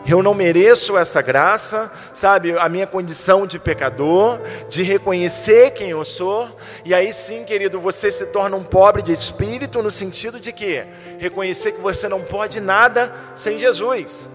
eu 0.06 0.22
não 0.22 0.34
mereço 0.34 0.98
essa 0.98 1.22
graça, 1.22 1.90
sabe? 2.12 2.58
A 2.60 2.68
minha 2.68 2.86
condição 2.86 3.48
de 3.48 3.58
pecador, 3.58 4.42
de 4.70 4.84
reconhecer 4.84 5.72
quem 5.72 5.92
eu 5.92 6.04
sou. 6.04 6.50
E 6.84 6.94
aí 6.94 7.14
sim, 7.14 7.46
querido, 7.46 7.80
você 7.80 8.12
se 8.12 8.26
torna 8.28 8.58
um 8.58 8.64
pobre 8.64 9.02
de 9.02 9.14
espírito 9.14 9.82
no 9.82 9.90
sentido 9.90 10.42
de 10.42 10.52
que 10.52 10.84
reconhecer 11.24 11.74
que 11.74 11.82
você 11.82 12.08
não 12.08 12.22
pode 12.22 12.60
nada 12.60 13.12
sem 13.36 13.58
Jesus. 13.58 14.30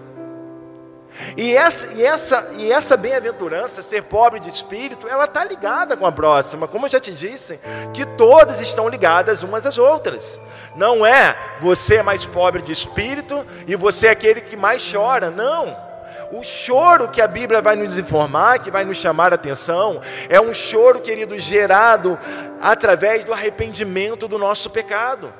E 1.35 1.55
essa, 1.55 1.93
e 1.93 2.05
essa, 2.05 2.49
e 2.53 2.71
essa 2.71 2.95
bem-aventurança, 2.95 3.81
ser 3.81 4.03
pobre 4.03 4.39
de 4.39 4.47
espírito, 4.47 5.07
ela 5.07 5.25
está 5.25 5.43
ligada 5.43 5.97
com 5.97 6.05
a 6.05 6.11
próxima. 6.11 6.67
Como 6.67 6.85
eu 6.85 6.91
já 6.91 6.99
te 6.99 7.11
disse, 7.11 7.59
que 7.93 8.05
todas 8.05 8.61
estão 8.61 8.87
ligadas 8.87 9.43
umas 9.43 9.65
às 9.65 9.77
outras. 9.77 10.39
Não 10.75 11.05
é 11.05 11.35
você 11.59 11.97
é 11.97 12.03
mais 12.03 12.25
pobre 12.25 12.61
de 12.61 12.71
espírito 12.71 13.45
e 13.67 13.75
você 13.75 14.07
é 14.07 14.11
aquele 14.11 14.41
que 14.41 14.55
mais 14.55 14.89
chora. 14.89 15.29
Não. 15.29 15.89
O 16.31 16.43
choro 16.43 17.07
que 17.07 17.21
a 17.21 17.27
Bíblia 17.27 17.61
vai 17.61 17.75
nos 17.75 17.97
informar, 17.97 18.59
que 18.59 18.69
vai 18.69 18.85
nos 18.85 18.97
chamar 18.97 19.31
a 19.31 19.35
atenção, 19.35 19.99
é 20.29 20.39
um 20.39 20.53
choro, 20.53 21.01
querido, 21.01 21.37
gerado 21.39 22.17
através 22.61 23.23
do 23.25 23.33
arrependimento 23.33 24.27
do 24.27 24.37
nosso 24.37 24.69
pecado. 24.69 25.33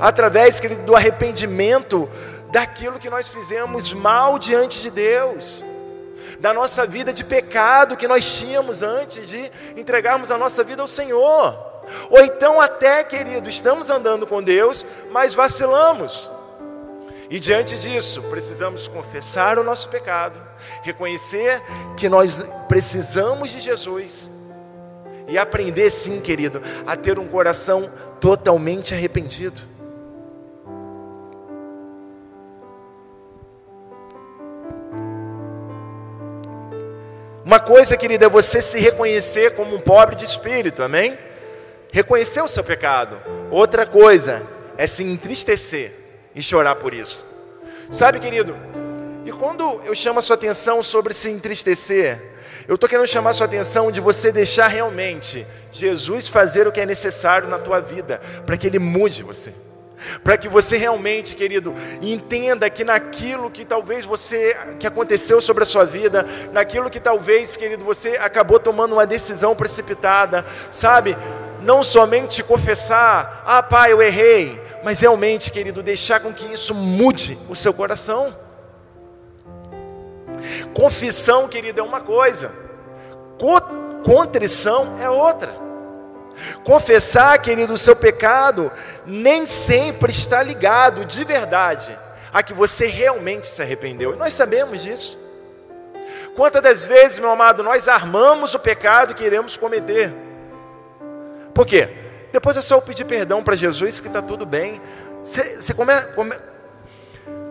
Através, 0.00 0.60
querido, 0.60 0.82
do 0.82 0.96
arrependimento 0.96 2.08
daquilo 2.50 2.98
que 2.98 3.10
nós 3.10 3.28
fizemos 3.28 3.92
mal 3.92 4.38
diante 4.38 4.82
de 4.82 4.90
Deus, 4.90 5.64
da 6.38 6.52
nossa 6.52 6.86
vida 6.86 7.12
de 7.12 7.24
pecado 7.24 7.96
que 7.96 8.08
nós 8.08 8.38
tínhamos 8.38 8.82
antes 8.82 9.26
de 9.26 9.50
entregarmos 9.76 10.30
a 10.30 10.36
nossa 10.36 10.62
vida 10.62 10.82
ao 10.82 10.88
Senhor. 10.88 11.72
Ou 12.10 12.20
então, 12.20 12.60
até, 12.60 13.02
querido, 13.02 13.48
estamos 13.48 13.90
andando 13.90 14.26
com 14.26 14.42
Deus, 14.42 14.84
mas 15.10 15.34
vacilamos. 15.34 16.30
E 17.30 17.40
diante 17.40 17.78
disso, 17.78 18.22
precisamos 18.24 18.86
confessar 18.86 19.58
o 19.58 19.64
nosso 19.64 19.88
pecado, 19.88 20.38
reconhecer 20.82 21.62
que 21.96 22.08
nós 22.08 22.44
precisamos 22.68 23.50
de 23.50 23.58
Jesus 23.58 24.30
e 25.26 25.38
aprender, 25.38 25.88
sim, 25.90 26.20
querido, 26.20 26.62
a 26.86 26.94
ter 26.94 27.18
um 27.18 27.26
coração 27.26 27.90
totalmente 28.22 28.94
arrependido. 28.94 29.60
Uma 37.44 37.58
coisa, 37.58 37.96
querida, 37.96 38.26
é 38.26 38.28
você 38.28 38.62
se 38.62 38.78
reconhecer 38.78 39.56
como 39.56 39.74
um 39.74 39.80
pobre 39.80 40.14
de 40.14 40.24
espírito, 40.24 40.84
amém? 40.84 41.18
Reconhecer 41.90 42.40
o 42.40 42.46
seu 42.46 42.62
pecado. 42.62 43.18
Outra 43.50 43.84
coisa 43.84 44.40
é 44.78 44.86
se 44.86 45.02
entristecer 45.02 45.92
e 46.32 46.40
chorar 46.40 46.76
por 46.76 46.94
isso. 46.94 47.26
Sabe, 47.90 48.20
querido? 48.20 48.56
E 49.26 49.32
quando 49.32 49.82
eu 49.84 49.96
chamo 49.96 50.20
a 50.20 50.22
sua 50.22 50.36
atenção 50.36 50.80
sobre 50.80 51.12
se 51.12 51.28
entristecer, 51.28 52.22
eu 52.68 52.74
estou 52.74 52.88
querendo 52.88 53.06
chamar 53.06 53.32
sua 53.32 53.46
atenção 53.46 53.90
de 53.90 54.00
você 54.00 54.30
deixar 54.32 54.68
realmente 54.68 55.46
Jesus 55.72 56.28
fazer 56.28 56.66
o 56.66 56.72
que 56.72 56.80
é 56.80 56.86
necessário 56.86 57.48
na 57.48 57.58
tua 57.58 57.80
vida, 57.80 58.20
para 58.46 58.56
que 58.56 58.66
Ele 58.66 58.78
mude 58.78 59.22
você 59.22 59.52
para 60.22 60.36
que 60.36 60.48
você 60.48 60.76
realmente, 60.76 61.34
querido, 61.34 61.74
entenda 62.00 62.68
que 62.68 62.84
naquilo 62.84 63.50
que 63.50 63.64
talvez 63.64 64.04
você 64.04 64.56
que 64.78 64.86
aconteceu 64.86 65.40
sobre 65.40 65.62
a 65.62 65.66
sua 65.66 65.84
vida, 65.84 66.26
naquilo 66.52 66.90
que 66.90 67.00
talvez, 67.00 67.56
querido, 67.56 67.84
você 67.84 68.16
acabou 68.20 68.58
tomando 68.58 68.92
uma 68.92 69.06
decisão 69.06 69.54
precipitada, 69.54 70.44
sabe? 70.70 71.16
Não 71.62 71.82
somente 71.82 72.42
confessar, 72.42 73.44
ah, 73.46 73.62
pai, 73.62 73.92
eu 73.92 74.02
errei, 74.02 74.60
mas 74.82 75.00
realmente, 75.00 75.52
querido, 75.52 75.82
deixar 75.82 76.20
com 76.20 76.32
que 76.32 76.52
isso 76.52 76.74
mude 76.74 77.38
o 77.48 77.54
seu 77.54 77.72
coração. 77.72 78.34
Confissão, 80.74 81.48
querido, 81.48 81.80
é 81.80 81.82
uma 81.82 82.00
coisa. 82.00 82.52
Contrição 84.04 84.98
é 85.00 85.08
outra. 85.08 85.62
Confessar, 86.64 87.38
querido, 87.38 87.74
o 87.74 87.78
seu 87.78 87.94
pecado 87.94 88.70
nem 89.06 89.46
sempre 89.46 90.10
está 90.10 90.42
ligado 90.42 91.04
de 91.04 91.24
verdade 91.24 91.96
a 92.32 92.42
que 92.42 92.54
você 92.54 92.86
realmente 92.86 93.46
se 93.46 93.60
arrependeu. 93.60 94.14
E 94.14 94.16
nós 94.16 94.34
sabemos 94.34 94.82
disso. 94.82 95.18
Quantas 96.34 96.62
das 96.62 96.86
vezes, 96.86 97.18
meu 97.18 97.30
amado, 97.30 97.62
nós 97.62 97.88
armamos 97.88 98.54
o 98.54 98.58
pecado 98.58 99.14
que 99.14 99.24
iremos 99.24 99.56
cometer? 99.56 100.12
Por 101.52 101.66
quê? 101.66 101.88
Depois 102.32 102.56
é 102.56 102.62
só 102.62 102.76
eu 102.76 102.82
pedir 102.82 103.04
perdão 103.04 103.42
para 103.42 103.54
Jesus 103.54 104.00
que 104.00 104.06
está 104.06 104.22
tudo 104.22 104.46
bem. 104.46 104.80
Você, 105.22 105.74
come, 105.74 105.92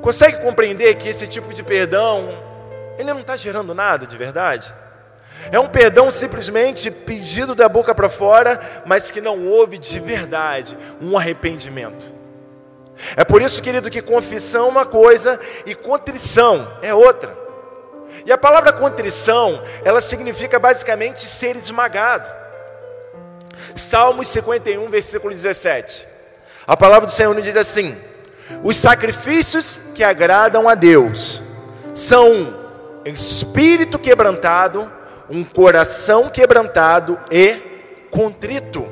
consegue 0.02 0.42
compreender 0.42 0.96
que 0.96 1.08
esse 1.08 1.28
tipo 1.28 1.54
de 1.54 1.62
perdão, 1.62 2.28
ele 2.98 3.14
não 3.14 3.22
está 3.22 3.38
gerando 3.38 3.74
nada 3.74 4.06
de 4.06 4.18
verdade? 4.18 4.74
É 5.52 5.60
um 5.60 5.68
perdão 5.68 6.12
simplesmente 6.12 6.92
pedido 6.92 7.56
da 7.56 7.68
boca 7.68 7.96
para 7.96 8.10
fora, 8.10 8.60
mas 8.86 9.10
que 9.10 9.22
não 9.22 9.48
houve 9.48 9.78
de 9.78 10.00
verdade 10.00 10.78
um 11.02 11.18
arrependimento. 11.18 12.14
É 13.16 13.24
por 13.26 13.42
isso, 13.42 13.62
querido, 13.64 13.90
que 13.90 14.02
confissão 14.02 14.68
é 14.68 14.70
uma 14.70 14.86
coisa 14.86 15.40
e 15.66 15.74
contrição 15.74 16.68
é 16.82 16.94
outra. 16.94 17.36
E 18.26 18.32
a 18.32 18.38
palavra 18.38 18.72
contrição, 18.72 19.60
ela 19.84 20.00
significa 20.00 20.60
basicamente 20.60 21.28
ser 21.28 21.56
esmagado. 21.56 22.30
Salmos 23.76 24.28
51, 24.28 24.88
versículo 24.90 25.34
17. 25.34 26.08
A 26.68 26.78
palavra 26.78 27.08
do 27.08 27.12
Senhor 27.12 27.34
nos 27.34 27.44
diz 27.44 27.56
assim: 27.56 27.98
Os 28.64 28.78
sacrifícios 28.78 29.92
que 29.96 30.04
agradam 30.04 30.70
a 30.70 30.76
Deus 30.76 31.42
são 31.96 32.61
espírito 33.06 33.98
quebrantado 34.00 34.92
um 35.32 35.44
coração 35.44 36.30
quebrantado 36.30 37.18
e 37.32 37.56
contrito. 38.12 38.86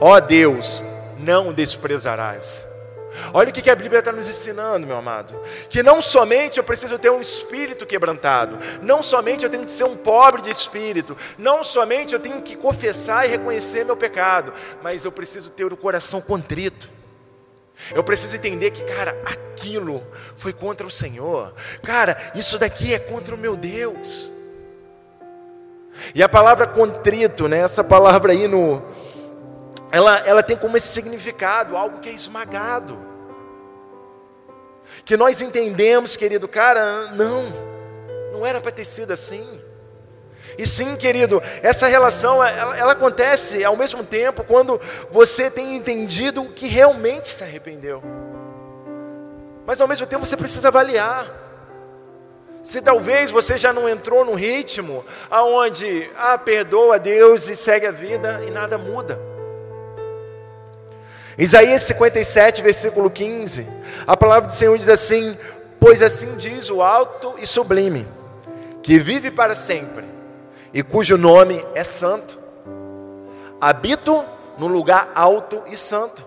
Ó 0.00 0.20
Deus, 0.20 0.82
não 1.18 1.52
desprezarás. 1.52 2.66
Olha 3.34 3.50
o 3.50 3.52
que 3.52 3.68
a 3.68 3.74
Bíblia 3.74 3.98
está 3.98 4.12
nos 4.12 4.28
ensinando, 4.28 4.86
meu 4.86 4.96
amado. 4.96 5.34
Que 5.68 5.82
não 5.82 6.00
somente 6.00 6.58
eu 6.58 6.64
preciso 6.64 6.96
ter 6.98 7.10
um 7.10 7.20
espírito 7.20 7.84
quebrantado, 7.84 8.58
não 8.80 9.02
somente 9.02 9.44
eu 9.44 9.50
tenho 9.50 9.64
que 9.64 9.72
ser 9.72 9.84
um 9.84 9.96
pobre 9.96 10.42
de 10.42 10.50
espírito, 10.50 11.16
não 11.36 11.64
somente 11.64 12.14
eu 12.14 12.20
tenho 12.20 12.40
que 12.40 12.54
confessar 12.54 13.26
e 13.26 13.30
reconhecer 13.30 13.84
meu 13.84 13.96
pecado, 13.96 14.52
mas 14.82 15.04
eu 15.04 15.10
preciso 15.10 15.50
ter 15.50 15.64
o 15.64 15.76
coração 15.76 16.20
contrito. 16.20 16.97
Eu 17.94 18.04
preciso 18.04 18.36
entender 18.36 18.70
que, 18.70 18.82
cara, 18.84 19.16
aquilo 19.24 20.02
foi 20.36 20.52
contra 20.52 20.86
o 20.86 20.90
Senhor. 20.90 21.54
Cara, 21.82 22.16
isso 22.34 22.58
daqui 22.58 22.92
é 22.92 22.98
contra 22.98 23.34
o 23.34 23.38
meu 23.38 23.56
Deus. 23.56 24.30
E 26.14 26.22
a 26.22 26.28
palavra 26.28 26.66
contrito, 26.66 27.48
né, 27.48 27.60
essa 27.60 27.82
palavra 27.82 28.32
aí 28.32 28.46
no 28.46 28.82
ela, 29.90 30.18
ela 30.18 30.42
tem 30.42 30.56
como 30.56 30.76
esse 30.76 30.88
significado, 30.88 31.76
algo 31.76 31.98
que 32.00 32.08
é 32.08 32.12
esmagado. 32.12 32.98
Que 35.04 35.16
nós 35.16 35.40
entendemos, 35.40 36.16
querido, 36.16 36.46
cara, 36.46 37.12
não, 37.12 37.44
não 38.32 38.46
era 38.46 38.60
para 38.60 38.70
ter 38.70 38.84
sido 38.84 39.12
assim. 39.12 39.57
E 40.58 40.66
sim, 40.66 40.96
querido, 40.96 41.40
essa 41.62 41.86
relação 41.86 42.44
ela, 42.44 42.76
ela, 42.76 42.92
acontece 42.92 43.64
ao 43.64 43.76
mesmo 43.76 44.02
tempo 44.02 44.42
quando 44.42 44.80
você 45.08 45.48
tem 45.48 45.76
entendido 45.76 46.44
que 46.46 46.66
realmente 46.66 47.28
se 47.28 47.44
arrependeu. 47.44 48.02
Mas 49.64 49.80
ao 49.80 49.86
mesmo 49.86 50.04
tempo 50.04 50.26
você 50.26 50.36
precisa 50.36 50.66
avaliar. 50.66 51.26
Se 52.60 52.82
talvez 52.82 53.30
você 53.30 53.56
já 53.56 53.72
não 53.72 53.88
entrou 53.88 54.24
no 54.24 54.34
ritmo 54.34 55.04
aonde 55.30 56.10
ah, 56.16 56.36
perdoa 56.36 56.98
Deus 56.98 57.48
e 57.48 57.54
segue 57.54 57.86
a 57.86 57.92
vida 57.92 58.42
e 58.44 58.50
nada 58.50 58.76
muda. 58.76 59.16
Isaías 61.38 61.82
57, 61.82 62.62
versículo 62.62 63.08
15, 63.08 63.64
a 64.04 64.16
palavra 64.16 64.48
do 64.48 64.52
Senhor 64.52 64.76
diz 64.76 64.88
assim: 64.88 65.38
Pois 65.78 66.02
assim 66.02 66.36
diz 66.36 66.68
o 66.68 66.82
alto 66.82 67.36
e 67.38 67.46
sublime, 67.46 68.08
que 68.82 68.98
vive 68.98 69.30
para 69.30 69.54
sempre, 69.54 70.07
e 70.72 70.82
cujo 70.82 71.16
nome 71.16 71.64
é 71.74 71.82
santo. 71.82 72.38
Habito 73.60 74.24
no 74.58 74.66
lugar 74.66 75.10
alto 75.14 75.62
e 75.70 75.76
santo, 75.76 76.24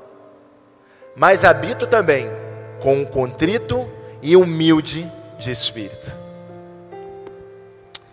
mas 1.16 1.44
habito 1.44 1.86
também 1.88 2.28
com 2.82 2.96
um 2.96 3.06
contrito 3.06 3.90
e 4.22 4.36
humilde 4.36 5.10
de 5.40 5.52
espírito, 5.52 6.16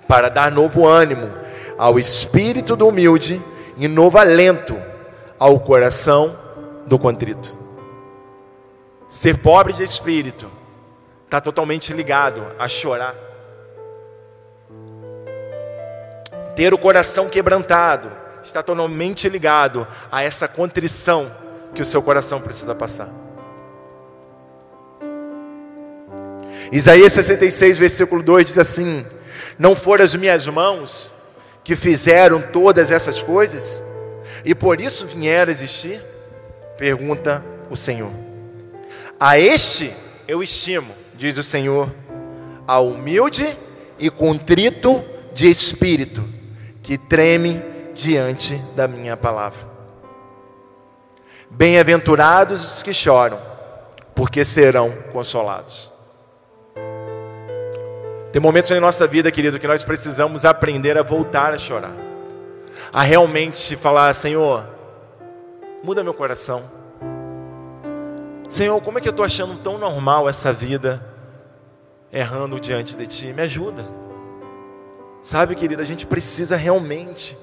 para 0.07 0.29
dar 0.29 0.51
novo 0.51 0.87
ânimo 0.87 1.31
ao 1.77 1.99
espírito 1.99 2.75
do 2.75 2.89
humilde 2.89 3.41
e 3.77 3.87
novo 3.87 4.19
alento 4.19 4.77
ao 5.39 5.61
coração 5.61 6.37
do 6.87 6.99
contrito. 6.99 7.57
Ser 9.09 9.39
pobre 9.39 9.73
de 9.73 9.83
espírito 9.83 10.51
está 11.25 11.41
totalmente 11.41 11.93
ligado 11.93 12.45
a 12.59 12.67
chorar. 12.69 13.28
Ter 16.59 16.75
o 16.75 16.79
coração 16.79 17.29
quebrantado 17.29 18.11
está 18.43 18.65
totalmente 18.65 19.29
ligado 19.29 19.87
a 20.11 20.25
essa 20.25 20.49
contrição 20.49 21.31
que 21.73 21.81
o 21.81 21.85
seu 21.85 22.03
coração 22.03 22.41
precisa 22.41 22.75
passar. 22.75 23.09
Isaías 26.73 27.13
66, 27.13 27.79
versículo 27.79 28.25
2 28.25 28.47
diz 28.47 28.59
assim: 28.59 29.07
Não 29.57 29.77
foram 29.77 30.05
as 30.05 30.17
minhas 30.17 30.49
mãos 30.49 31.13
que 31.63 31.77
fizeram 31.77 32.43
todas 32.43 32.91
essas 32.91 33.23
coisas, 33.23 33.81
e 34.45 34.53
por 34.53 34.81
isso 34.81 35.07
vieram 35.07 35.53
existir? 35.53 36.03
Pergunta 36.77 37.41
o 37.71 37.77
Senhor. 37.77 38.11
A 39.21 39.39
este 39.39 39.95
eu 40.27 40.43
estimo, 40.43 40.93
diz 41.15 41.39
o 41.39 41.43
Senhor, 41.45 41.89
a 42.67 42.81
humilde 42.81 43.47
e 43.97 44.11
contrito 44.11 45.05
de 45.33 45.49
espírito, 45.49 46.38
que 46.89 46.97
treme 46.97 47.63
diante 47.95 48.57
da 48.75 48.89
minha 48.89 49.15
palavra. 49.15 49.61
Bem-aventurados 51.51 52.65
os 52.65 52.83
que 52.83 52.95
choram, 52.95 53.39
porque 54.15 54.43
serão 54.43 54.91
consolados. 55.13 55.93
Tem 58.33 58.41
momentos 58.41 58.71
em 58.71 58.81
nossa 58.81 59.07
vida, 59.07 59.31
querido, 59.31 59.59
que 59.59 59.69
nós 59.69 59.85
precisamos 59.85 60.47
aprender 60.47 60.97
a 60.97 61.03
voltar 61.03 61.53
a 61.53 61.59
chorar, 61.59 61.95
a 62.91 63.03
realmente 63.03 63.77
falar: 63.77 64.15
Senhor, 64.15 64.65
muda 65.85 66.03
meu 66.03 66.15
coração. 66.15 66.65
Senhor, 68.49 68.81
como 68.81 68.97
é 68.97 69.03
que 69.03 69.09
eu 69.09 69.11
estou 69.11 69.27
achando 69.27 69.59
tão 69.59 69.77
normal 69.77 70.27
essa 70.27 70.55
vida 70.55 71.05
errando 72.11 72.59
diante 72.59 72.97
de 72.97 73.07
Ti? 73.07 73.35
Me 73.35 73.43
ajuda. 73.43 74.08
Sabe, 75.23 75.55
querido, 75.55 75.83
a 75.83 75.85
gente 75.85 76.07
precisa 76.07 76.57
realmente 76.57 77.37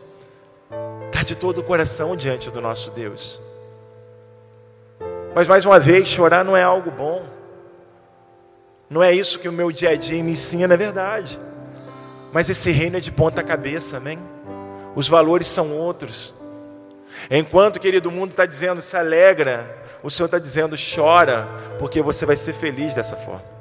estar 1.07 1.23
de 1.23 1.35
todo 1.35 1.59
o 1.59 1.63
coração 1.63 2.15
diante 2.15 2.49
do 2.49 2.61
nosso 2.61 2.91
Deus. 2.91 3.39
Mas 5.33 5.47
mais 5.47 5.65
uma 5.65 5.79
vez, 5.79 6.07
chorar 6.07 6.45
não 6.45 6.55
é 6.55 6.63
algo 6.63 6.89
bom. 6.89 7.25
Não 8.89 9.03
é 9.03 9.11
isso 9.11 9.39
que 9.39 9.49
o 9.49 9.51
meu 9.51 9.71
dia 9.71 9.89
a 9.89 9.95
dia 9.95 10.23
me 10.23 10.31
ensina, 10.31 10.73
é 10.73 10.77
verdade. 10.77 11.39
Mas 12.31 12.49
esse 12.49 12.71
reino 12.71 12.97
é 12.97 12.99
de 12.99 13.11
ponta 13.11 13.43
cabeça, 13.43 13.97
amém? 13.97 14.19
Os 14.95 15.07
valores 15.07 15.47
são 15.47 15.71
outros. 15.71 16.33
Enquanto, 17.29 17.79
querido, 17.79 18.09
o 18.09 18.11
mundo 18.11 18.31
está 18.31 18.45
dizendo 18.45 18.81
se 18.81 18.95
alegra, 18.95 19.83
o 20.03 20.09
Senhor 20.09 20.27
está 20.27 20.39
dizendo 20.39 20.75
chora, 20.77 21.47
porque 21.79 22.01
você 22.01 22.25
vai 22.25 22.37
ser 22.37 22.53
feliz 22.53 22.93
dessa 22.93 23.15
forma. 23.15 23.54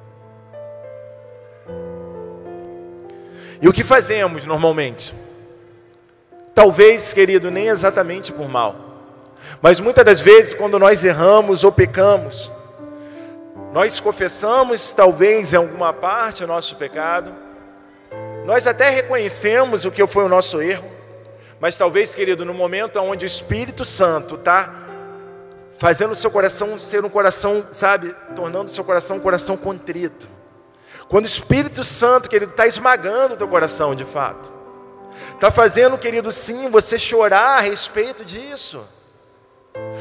E 3.60 3.68
o 3.68 3.72
que 3.72 3.84
fazemos 3.84 4.44
normalmente? 4.44 5.14
Talvez, 6.54 7.12
querido, 7.12 7.50
nem 7.50 7.68
exatamente 7.68 8.32
por 8.32 8.48
mal, 8.48 8.84
mas 9.60 9.80
muitas 9.80 10.04
das 10.04 10.20
vezes, 10.20 10.54
quando 10.54 10.78
nós 10.78 11.02
erramos 11.04 11.64
ou 11.64 11.72
pecamos, 11.72 12.50
nós 13.72 13.98
confessamos, 13.98 14.92
talvez 14.92 15.52
em 15.52 15.56
alguma 15.56 15.92
parte, 15.92 16.44
o 16.44 16.46
nosso 16.46 16.76
pecado, 16.76 17.34
nós 18.44 18.66
até 18.66 18.88
reconhecemos 18.90 19.84
o 19.84 19.90
que 19.90 20.06
foi 20.06 20.24
o 20.24 20.28
nosso 20.28 20.62
erro, 20.62 20.88
mas 21.58 21.76
talvez, 21.76 22.14
querido, 22.14 22.44
no 22.44 22.54
momento 22.54 23.00
onde 23.00 23.24
o 23.24 23.26
Espírito 23.26 23.84
Santo 23.84 24.36
está 24.36 24.84
fazendo 25.78 26.12
o 26.12 26.14
seu 26.14 26.30
coração 26.30 26.78
ser 26.78 27.04
um 27.04 27.08
coração, 27.08 27.64
sabe, 27.72 28.14
tornando 28.36 28.66
o 28.66 28.72
seu 28.72 28.84
coração 28.84 29.16
um 29.16 29.20
coração 29.20 29.56
contrito. 29.56 30.28
Quando 31.08 31.24
o 31.24 31.28
Espírito 31.28 31.84
Santo, 31.84 32.28
querido, 32.28 32.52
está 32.52 32.66
esmagando 32.66 33.34
o 33.34 33.36
teu 33.36 33.48
coração 33.48 33.94
de 33.94 34.04
fato. 34.04 34.52
Está 35.34 35.50
fazendo, 35.50 35.98
querido, 35.98 36.32
sim, 36.32 36.68
você 36.68 36.98
chorar 36.98 37.58
a 37.58 37.60
respeito 37.60 38.24
disso. 38.24 38.84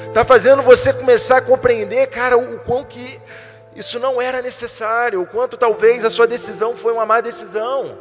Está 0.08 0.24
fazendo 0.24 0.62
você 0.62 0.94
começar 0.94 1.38
a 1.38 1.42
compreender, 1.42 2.08
cara, 2.08 2.38
o 2.38 2.60
quão 2.60 2.84
que 2.84 3.20
isso 3.76 4.00
não 4.00 4.22
era 4.22 4.42
necessário, 4.42 5.22
o 5.22 5.26
quanto 5.26 5.58
talvez 5.58 6.06
a 6.06 6.10
sua 6.10 6.28
decisão 6.28 6.78
foi 6.78 6.94
uma 6.94 7.06
má 7.06 7.20
decisão. 7.22 7.98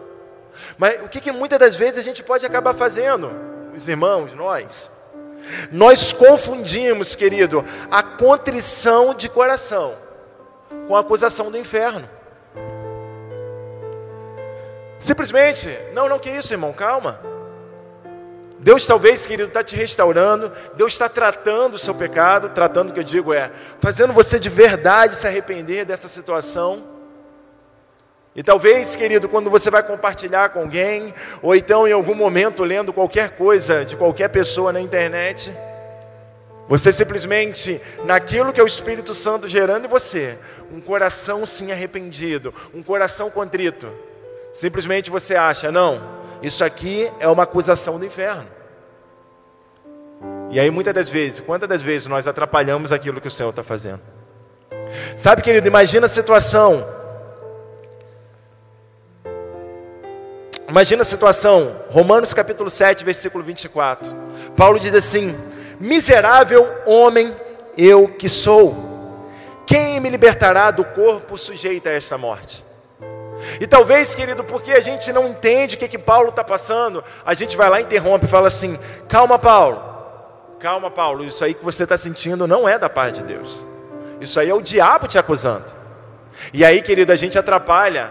Mas 0.76 1.02
o 1.02 1.08
que, 1.08 1.20
que 1.20 1.32
muitas 1.32 1.58
das 1.58 1.76
vezes 1.76 1.98
a 1.98 2.02
gente 2.02 2.22
pode 2.22 2.44
acabar 2.44 2.74
fazendo, 2.74 3.30
os 3.74 3.88
irmãos, 3.88 4.34
nós? 4.34 4.90
Nós 5.70 6.12
confundimos, 6.12 7.14
querido, 7.14 7.64
a 7.90 8.02
contrição 8.02 9.14
de 9.14 9.28
coração 9.28 9.94
com 10.86 10.94
a 10.94 11.00
acusação 11.00 11.50
do 11.50 11.58
inferno. 11.58 12.08
Simplesmente, 15.02 15.68
não, 15.92 16.08
não, 16.08 16.16
que 16.16 16.30
isso, 16.30 16.54
irmão, 16.54 16.72
calma. 16.72 17.18
Deus 18.60 18.86
talvez, 18.86 19.26
querido, 19.26 19.48
está 19.48 19.60
te 19.64 19.74
restaurando, 19.74 20.52
Deus 20.76 20.92
está 20.92 21.08
tratando 21.08 21.74
o 21.74 21.78
seu 21.78 21.92
pecado, 21.92 22.50
tratando 22.50 22.90
o 22.90 22.92
que 22.94 23.00
eu 23.00 23.04
digo 23.04 23.34
é, 23.34 23.50
fazendo 23.80 24.12
você 24.12 24.38
de 24.38 24.48
verdade 24.48 25.16
se 25.16 25.26
arrepender 25.26 25.84
dessa 25.84 26.06
situação. 26.06 26.84
E 28.36 28.44
talvez, 28.44 28.94
querido, 28.94 29.28
quando 29.28 29.50
você 29.50 29.72
vai 29.72 29.82
compartilhar 29.82 30.50
com 30.50 30.60
alguém, 30.60 31.12
ou 31.42 31.52
então 31.56 31.88
em 31.88 31.92
algum 31.92 32.14
momento 32.14 32.62
lendo 32.62 32.92
qualquer 32.92 33.30
coisa 33.30 33.84
de 33.84 33.96
qualquer 33.96 34.28
pessoa 34.28 34.72
na 34.72 34.80
internet, 34.80 35.52
você 36.68 36.92
simplesmente, 36.92 37.80
naquilo 38.04 38.52
que 38.52 38.60
é 38.60 38.62
o 38.62 38.68
Espírito 38.68 39.12
Santo 39.14 39.48
gerando 39.48 39.86
em 39.86 39.88
você, 39.88 40.38
um 40.70 40.80
coração 40.80 41.44
sim 41.44 41.72
arrependido, 41.72 42.54
um 42.72 42.84
coração 42.84 43.28
contrito, 43.28 43.92
simplesmente 44.52 45.10
você 45.10 45.34
acha, 45.34 45.72
não, 45.72 46.00
isso 46.42 46.64
aqui 46.64 47.10
é 47.18 47.28
uma 47.28 47.44
acusação 47.44 47.98
do 47.98 48.04
inferno. 48.04 48.46
E 50.50 50.60
aí, 50.60 50.70
muitas 50.70 50.92
das 50.92 51.08
vezes, 51.08 51.40
quantas 51.40 51.68
das 51.68 51.82
vezes 51.82 52.06
nós 52.06 52.26
atrapalhamos 52.26 52.92
aquilo 52.92 53.20
que 53.20 53.28
o 53.28 53.30
Senhor 53.30 53.50
está 53.50 53.64
fazendo? 53.64 54.00
Sabe, 55.16 55.40
querido, 55.40 55.66
imagina 55.66 56.06
a 56.06 56.08
situação. 56.08 56.84
Imagina 60.68 61.02
a 61.02 61.04
situação, 61.04 61.74
Romanos 61.90 62.34
capítulo 62.34 62.68
7, 62.68 63.04
versículo 63.04 63.42
24. 63.42 64.14
Paulo 64.56 64.78
diz 64.78 64.94
assim: 64.94 65.34
Miserável 65.80 66.66
homem 66.86 67.34
eu 67.76 68.08
que 68.08 68.28
sou, 68.28 69.26
quem 69.66 70.00
me 70.00 70.10
libertará 70.10 70.70
do 70.70 70.84
corpo 70.84 71.38
sujeito 71.38 71.88
a 71.88 71.92
esta 71.92 72.18
morte? 72.18 72.64
E 73.60 73.66
talvez, 73.66 74.14
querido, 74.14 74.44
porque 74.44 74.72
a 74.72 74.80
gente 74.80 75.12
não 75.12 75.28
entende 75.28 75.76
o 75.76 75.78
que, 75.78 75.88
que 75.88 75.98
Paulo 75.98 76.28
está 76.28 76.44
passando, 76.44 77.02
a 77.24 77.34
gente 77.34 77.56
vai 77.56 77.68
lá 77.68 77.80
e 77.80 77.84
interrompe 77.84 78.26
e 78.26 78.28
fala 78.28 78.48
assim: 78.48 78.78
calma, 79.08 79.38
Paulo, 79.38 79.82
calma, 80.60 80.90
Paulo, 80.90 81.24
isso 81.24 81.44
aí 81.44 81.54
que 81.54 81.64
você 81.64 81.84
está 81.84 81.96
sentindo 81.96 82.46
não 82.46 82.68
é 82.68 82.78
da 82.78 82.88
parte 82.88 83.20
de 83.20 83.24
Deus, 83.24 83.66
isso 84.20 84.38
aí 84.38 84.48
é 84.48 84.54
o 84.54 84.62
diabo 84.62 85.08
te 85.08 85.18
acusando. 85.18 85.64
E 86.52 86.64
aí, 86.64 86.82
querido, 86.82 87.12
a 87.12 87.16
gente 87.16 87.38
atrapalha 87.38 88.10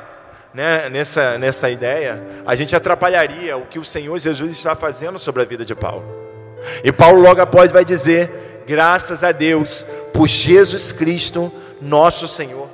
né, 0.54 0.89
nessa, 0.89 1.38
nessa 1.38 1.70
ideia, 1.70 2.22
a 2.46 2.56
gente 2.56 2.76
atrapalharia 2.76 3.58
o 3.58 3.65
que 3.65 3.80
o 3.80 3.84
Senhor 3.84 4.17
Jesus 4.20 4.52
está 4.52 4.76
fazendo 4.76 5.17
sobre 5.17 5.41
a 5.41 5.46
vida 5.46 5.65
de 5.65 5.74
Paulo. 5.74 6.04
E 6.84 6.91
Paulo, 6.91 7.22
logo 7.22 7.41
após, 7.41 7.72
vai 7.72 7.86
dizer: 7.86 8.63
graças 8.67 9.24
a 9.24 9.32
Deus 9.32 9.86
por 10.13 10.28
Jesus 10.28 10.91
Cristo, 10.91 11.52
nosso 11.82 12.28
Senhor. 12.28 12.71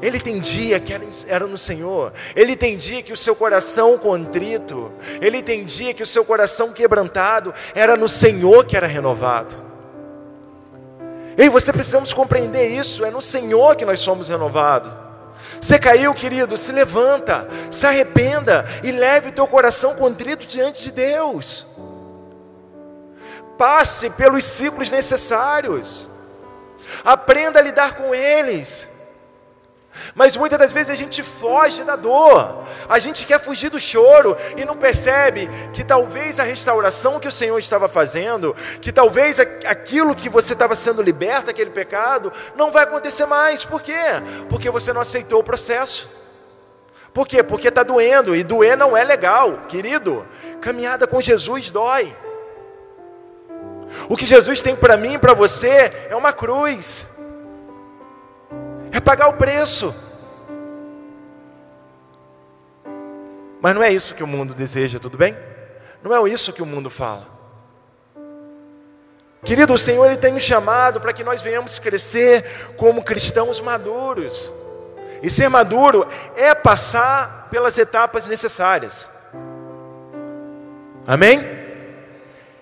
Ele 0.00 0.18
entendia 0.18 0.78
que 0.78 0.92
era 1.26 1.46
no 1.46 1.56
Senhor, 1.56 2.12
ele 2.34 2.52
entendia 2.52 3.02
que 3.02 3.12
o 3.12 3.16
seu 3.16 3.34
coração 3.34 3.96
contrito, 3.96 4.92
ele 5.22 5.38
entendia 5.38 5.94
que 5.94 6.02
o 6.02 6.06
seu 6.06 6.24
coração 6.24 6.72
quebrantado 6.72 7.54
era 7.74 7.96
no 7.96 8.08
Senhor 8.08 8.66
que 8.66 8.76
era 8.76 8.86
renovado. 8.86 9.54
Ei, 11.38 11.48
você 11.48 11.72
precisamos 11.72 12.12
compreender 12.12 12.68
isso, 12.68 13.04
é 13.04 13.10
no 13.10 13.22
Senhor 13.22 13.74
que 13.76 13.84
nós 13.84 14.00
somos 14.00 14.28
renovados. 14.28 14.92
Você 15.60 15.78
caiu, 15.78 16.12
querido, 16.14 16.56
se 16.56 16.72
levanta, 16.72 17.48
se 17.70 17.86
arrependa 17.86 18.66
e 18.82 18.92
leve 18.92 19.30
o 19.30 19.32
teu 19.32 19.46
coração 19.46 19.94
contrito 19.94 20.46
diante 20.46 20.82
de 20.82 20.92
Deus. 20.92 21.66
Passe 23.56 24.10
pelos 24.10 24.44
ciclos 24.44 24.90
necessários. 24.90 26.10
Aprenda 27.04 27.58
a 27.58 27.62
lidar 27.62 27.96
com 27.96 28.14
eles. 28.14 28.95
Mas 30.14 30.36
muitas 30.36 30.58
das 30.58 30.72
vezes 30.72 30.90
a 30.90 30.94
gente 30.94 31.22
foge 31.22 31.84
da 31.84 31.96
dor, 31.96 32.64
a 32.88 32.98
gente 32.98 33.26
quer 33.26 33.40
fugir 33.40 33.70
do 33.70 33.80
choro 33.80 34.36
e 34.56 34.64
não 34.64 34.76
percebe 34.76 35.48
que 35.72 35.84
talvez 35.84 36.38
a 36.40 36.42
restauração 36.42 37.20
que 37.20 37.28
o 37.28 37.32
Senhor 37.32 37.58
estava 37.58 37.88
fazendo, 37.88 38.54
que 38.80 38.92
talvez 38.92 39.38
aquilo 39.40 40.14
que 40.14 40.28
você 40.28 40.52
estava 40.52 40.74
sendo 40.74 41.02
liberto, 41.02 41.50
aquele 41.50 41.70
pecado, 41.70 42.32
não 42.54 42.70
vai 42.70 42.84
acontecer 42.84 43.26
mais. 43.26 43.64
Por 43.64 43.82
quê? 43.82 43.92
Porque 44.48 44.70
você 44.70 44.92
não 44.92 45.00
aceitou 45.00 45.40
o 45.40 45.44
processo. 45.44 46.08
Por 47.12 47.26
quê? 47.26 47.42
Porque 47.42 47.68
está 47.68 47.82
doendo 47.82 48.36
e 48.36 48.44
doer 48.44 48.76
não 48.76 48.96
é 48.96 49.02
legal, 49.02 49.60
querido. 49.68 50.26
Caminhada 50.60 51.06
com 51.06 51.20
Jesus 51.20 51.70
dói. 51.70 52.14
O 54.08 54.16
que 54.16 54.26
Jesus 54.26 54.60
tem 54.60 54.76
para 54.76 54.96
mim 54.96 55.14
e 55.14 55.18
para 55.18 55.32
você 55.32 56.06
é 56.10 56.14
uma 56.14 56.32
cruz 56.32 57.15
é 58.96 59.00
pagar 59.00 59.28
o 59.28 59.34
preço. 59.34 59.94
Mas 63.60 63.74
não 63.74 63.82
é 63.82 63.92
isso 63.92 64.14
que 64.14 64.22
o 64.22 64.26
mundo 64.26 64.54
deseja, 64.54 64.98
tudo 64.98 65.18
bem? 65.18 65.36
Não 66.02 66.14
é 66.14 66.30
isso 66.30 66.52
que 66.52 66.62
o 66.62 66.66
mundo 66.66 66.88
fala. 66.88 67.26
Querido, 69.44 69.74
o 69.74 69.78
Senhor 69.78 70.06
ele 70.06 70.16
tem 70.16 70.32
nos 70.32 70.42
chamado 70.42 71.00
para 71.00 71.12
que 71.12 71.22
nós 71.22 71.42
venhamos 71.42 71.78
crescer 71.78 72.74
como 72.76 73.02
cristãos 73.02 73.60
maduros. 73.60 74.52
E 75.22 75.28
ser 75.28 75.48
maduro 75.48 76.06
é 76.34 76.54
passar 76.54 77.48
pelas 77.50 77.76
etapas 77.78 78.26
necessárias. 78.26 79.10
Amém? 81.06 81.40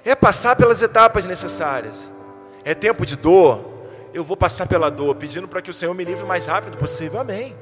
É 0.04 0.14
passar 0.14 0.56
pelas 0.56 0.82
etapas 0.82 1.26
necessárias. 1.26 2.10
É 2.64 2.74
tempo 2.74 3.06
de 3.06 3.16
dor, 3.16 3.73
eu 4.14 4.22
vou 4.22 4.36
passar 4.36 4.68
pela 4.68 4.88
dor, 4.88 5.16
pedindo 5.16 5.48
para 5.48 5.60
que 5.60 5.70
o 5.70 5.74
Senhor 5.74 5.92
me 5.92 6.04
livre 6.04 6.22
o 6.22 6.26
mais 6.26 6.46
rápido 6.46 6.78
possível. 6.78 7.18
Amém. 7.18 7.56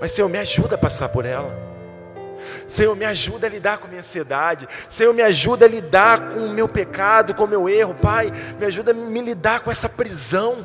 Mas 0.00 0.12
Senhor, 0.12 0.28
me 0.28 0.38
ajuda 0.38 0.76
a 0.76 0.78
passar 0.78 1.08
por 1.08 1.26
ela. 1.26 1.52
Senhor, 2.68 2.94
me 2.94 3.04
ajuda 3.04 3.48
a 3.48 3.50
lidar 3.50 3.78
com 3.78 3.86
a 3.86 3.88
minha 3.88 3.98
ansiedade. 3.98 4.68
Senhor, 4.88 5.12
me 5.12 5.22
ajuda 5.22 5.66
a 5.66 5.68
lidar 5.68 6.32
com 6.32 6.38
o 6.38 6.50
meu 6.50 6.68
pecado, 6.68 7.34
com 7.34 7.44
o 7.44 7.48
meu 7.48 7.68
erro. 7.68 7.94
Pai, 7.94 8.32
me 8.60 8.66
ajuda 8.66 8.92
a 8.92 8.94
me 8.94 9.20
lidar 9.20 9.58
com 9.60 9.72
essa 9.72 9.88
prisão. 9.88 10.64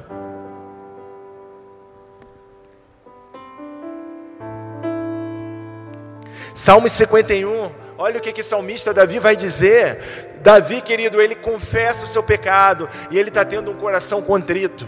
Salmo 6.54 6.90
51, 6.90 7.72
olha 7.98 8.18
o 8.18 8.22
que, 8.22 8.34
que 8.34 8.42
o 8.42 8.44
salmista 8.44 8.94
Davi 8.94 9.18
vai 9.18 9.36
dizer. 9.36 10.29
Davi, 10.42 10.82
querido, 10.82 11.22
ele 11.22 11.36
confessa 11.36 12.06
o 12.06 12.08
seu 12.08 12.24
pecado 12.24 12.88
e 13.12 13.18
ele 13.18 13.30
está 13.30 13.44
tendo 13.44 13.72
um 13.72 13.76
coração 13.76 14.22
contrito. 14.22 14.88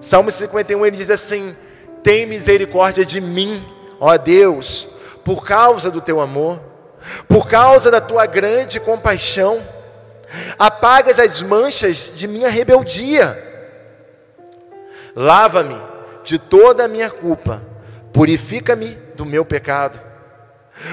Salmo 0.00 0.30
51 0.30 0.86
ele 0.86 0.96
diz 0.96 1.10
assim: 1.10 1.54
Tem 2.02 2.26
misericórdia 2.26 3.04
de 3.04 3.20
mim, 3.20 3.64
ó 4.00 4.16
Deus, 4.16 4.86
por 5.24 5.44
causa 5.44 5.90
do 5.90 6.00
teu 6.00 6.20
amor, 6.20 6.60
por 7.28 7.48
causa 7.48 7.90
da 7.90 8.00
tua 8.00 8.26
grande 8.26 8.78
compaixão, 8.78 9.62
apagas 10.58 11.18
as 11.18 11.42
manchas 11.42 12.12
de 12.14 12.26
minha 12.28 12.48
rebeldia, 12.48 13.36
lava-me 15.14 15.80
de 16.22 16.38
toda 16.38 16.84
a 16.84 16.88
minha 16.88 17.10
culpa, 17.10 17.62
purifica-me 18.12 18.98
do 19.16 19.24
meu 19.24 19.44
pecado 19.44 20.13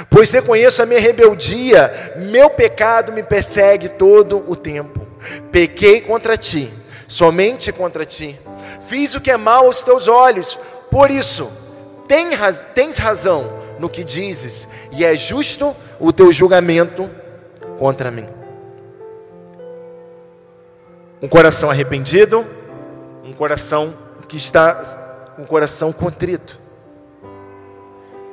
Pois 0.09 0.31
reconheço 0.31 0.81
a 0.81 0.85
minha 0.85 0.99
rebeldia, 0.99 2.13
meu 2.17 2.49
pecado 2.49 3.11
me 3.11 3.23
persegue 3.23 3.89
todo 3.89 4.43
o 4.47 4.55
tempo. 4.55 5.07
Pequei 5.51 6.01
contra 6.01 6.37
ti, 6.37 6.71
somente 7.07 7.71
contra 7.71 8.05
ti. 8.05 8.39
Fiz 8.81 9.15
o 9.15 9.21
que 9.21 9.31
é 9.31 9.37
mal 9.37 9.65
aos 9.65 9.83
teus 9.83 10.07
olhos, 10.07 10.59
por 10.89 11.09
isso 11.09 11.51
tens 12.07 12.97
razão 12.97 13.61
no 13.79 13.89
que 13.89 14.03
dizes, 14.03 14.67
e 14.91 15.03
é 15.03 15.15
justo 15.15 15.75
o 15.99 16.13
teu 16.13 16.31
julgamento 16.31 17.09
contra 17.79 18.11
mim. 18.11 18.27
Um 21.21 21.27
coração 21.27 21.69
arrependido, 21.69 22.45
um 23.23 23.33
coração 23.33 23.93
que 24.27 24.37
está 24.37 24.81
um 25.37 25.45
coração 25.45 25.91
contrito. 25.91 26.60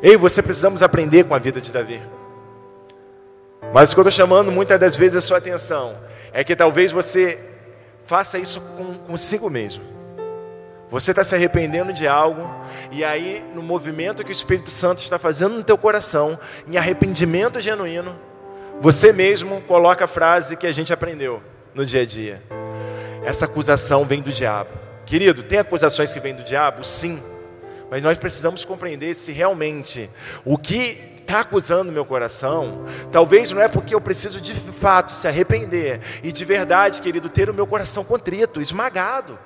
Eu 0.02 0.12
e 0.12 0.16
você 0.16 0.42
precisamos 0.42 0.82
aprender 0.82 1.24
com 1.24 1.34
a 1.34 1.38
vida 1.38 1.60
de 1.60 1.72
Davi. 1.72 2.00
Mas 3.72 3.90
o 3.90 3.94
que 3.94 4.00
eu 4.00 4.08
estou 4.08 4.12
chamando 4.26 4.52
muitas 4.52 4.78
das 4.78 4.96
vezes 4.96 5.16
a 5.16 5.20
sua 5.20 5.38
atenção 5.38 5.96
é 6.32 6.44
que 6.44 6.54
talvez 6.54 6.92
você 6.92 7.38
faça 8.06 8.38
isso 8.38 8.60
com, 8.60 8.94
consigo 9.06 9.50
mesmo. 9.50 9.82
Você 10.90 11.10
está 11.10 11.22
se 11.22 11.34
arrependendo 11.34 11.92
de 11.92 12.08
algo, 12.08 12.48
e 12.90 13.04
aí, 13.04 13.44
no 13.54 13.62
movimento 13.62 14.24
que 14.24 14.30
o 14.30 14.32
Espírito 14.32 14.70
Santo 14.70 15.00
está 15.00 15.18
fazendo 15.18 15.54
no 15.56 15.62
teu 15.62 15.76
coração, 15.76 16.38
em 16.66 16.78
arrependimento 16.78 17.60
genuíno, 17.60 18.18
você 18.80 19.12
mesmo 19.12 19.60
coloca 19.62 20.06
a 20.06 20.08
frase 20.08 20.56
que 20.56 20.66
a 20.66 20.72
gente 20.72 20.92
aprendeu 20.92 21.42
no 21.74 21.84
dia 21.84 22.02
a 22.02 22.06
dia. 22.06 22.42
Essa 23.22 23.44
acusação 23.44 24.04
vem 24.04 24.22
do 24.22 24.32
diabo. 24.32 24.70
Querido, 25.04 25.42
tem 25.42 25.58
acusações 25.58 26.14
que 26.14 26.20
vêm 26.20 26.34
do 26.34 26.44
diabo? 26.44 26.84
Sim. 26.84 27.22
Mas 27.90 28.02
nós 28.02 28.18
precisamos 28.18 28.64
compreender 28.64 29.14
se 29.14 29.32
realmente 29.32 30.10
o 30.44 30.58
que 30.58 31.16
está 31.20 31.40
acusando 31.40 31.92
meu 31.92 32.06
coração, 32.06 32.86
talvez 33.12 33.50
não 33.50 33.60
é 33.60 33.68
porque 33.68 33.94
eu 33.94 34.00
preciso 34.00 34.40
de 34.40 34.54
fato 34.54 35.12
se 35.12 35.28
arrepender 35.28 36.00
e 36.22 36.32
de 36.32 36.44
verdade, 36.44 37.02
querido, 37.02 37.28
ter 37.28 37.50
o 37.50 37.54
meu 37.54 37.66
coração 37.66 38.02
contrito, 38.02 38.62
esmagado. 38.62 39.38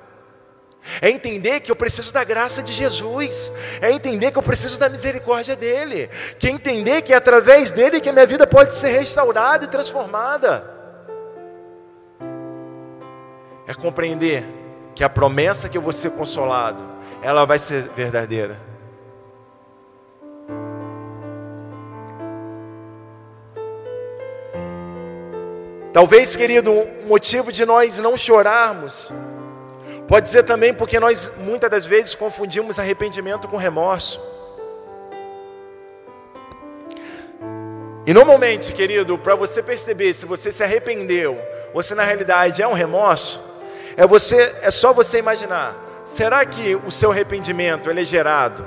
É 1.01 1.09
entender 1.09 1.61
que 1.61 1.71
eu 1.71 1.75
preciso 1.75 2.11
da 2.11 2.23
graça 2.25 2.61
de 2.61 2.73
Jesus, 2.73 3.51
é 3.81 3.91
entender 3.91 4.31
que 4.31 4.37
eu 4.37 4.43
preciso 4.43 4.77
da 4.77 4.89
misericórdia 4.89 5.55
dele, 5.55 6.09
que 6.37 6.47
é 6.47 6.49
entender 6.49 7.01
que 7.01 7.13
é 7.13 7.15
através 7.15 7.71
dele 7.71 8.01
que 8.01 8.09
a 8.09 8.13
minha 8.13 8.25
vida 8.25 8.45
pode 8.45 8.73
ser 8.73 8.89
restaurada 8.91 9.63
e 9.63 9.67
transformada. 9.69 10.69
É 13.65 13.73
compreender 13.73 14.43
que 14.93 15.05
a 15.05 15.09
promessa 15.09 15.69
que 15.69 15.77
eu 15.77 15.81
vou 15.81 15.93
ser 15.93 16.11
consolado 16.11 16.92
ela 17.23 17.45
vai 17.45 17.57
ser 17.57 17.83
verdadeira. 17.95 18.57
Talvez, 25.93 26.35
querido, 26.35 26.71
um 26.71 27.07
motivo 27.07 27.51
de 27.51 27.65
nós 27.65 27.99
não 27.99 28.17
chorarmos 28.17 29.09
pode 30.07 30.27
ser 30.27 30.43
também 30.43 30.73
porque 30.73 30.99
nós 30.99 31.31
muitas 31.37 31.71
das 31.71 31.85
vezes 31.85 32.13
confundimos 32.13 32.77
arrependimento 32.77 33.47
com 33.47 33.55
remorso. 33.55 34.19
E 38.05 38.13
normalmente, 38.13 38.73
querido, 38.73 39.17
para 39.17 39.33
você 39.33 39.63
perceber 39.63 40.13
se 40.13 40.25
você 40.25 40.51
se 40.51 40.61
arrependeu 40.61 41.39
ou 41.73 41.81
se 41.81 41.95
na 41.95 42.03
realidade 42.03 42.61
é 42.61 42.67
um 42.67 42.73
remorso, 42.73 43.39
é 43.95 44.05
você 44.05 44.55
é 44.61 44.71
só 44.71 44.91
você 44.91 45.19
imaginar 45.19 45.82
Será 46.05 46.45
que 46.45 46.75
o 46.75 46.91
seu 46.91 47.11
arrependimento 47.11 47.89
é 47.89 48.03
gerado 48.03 48.65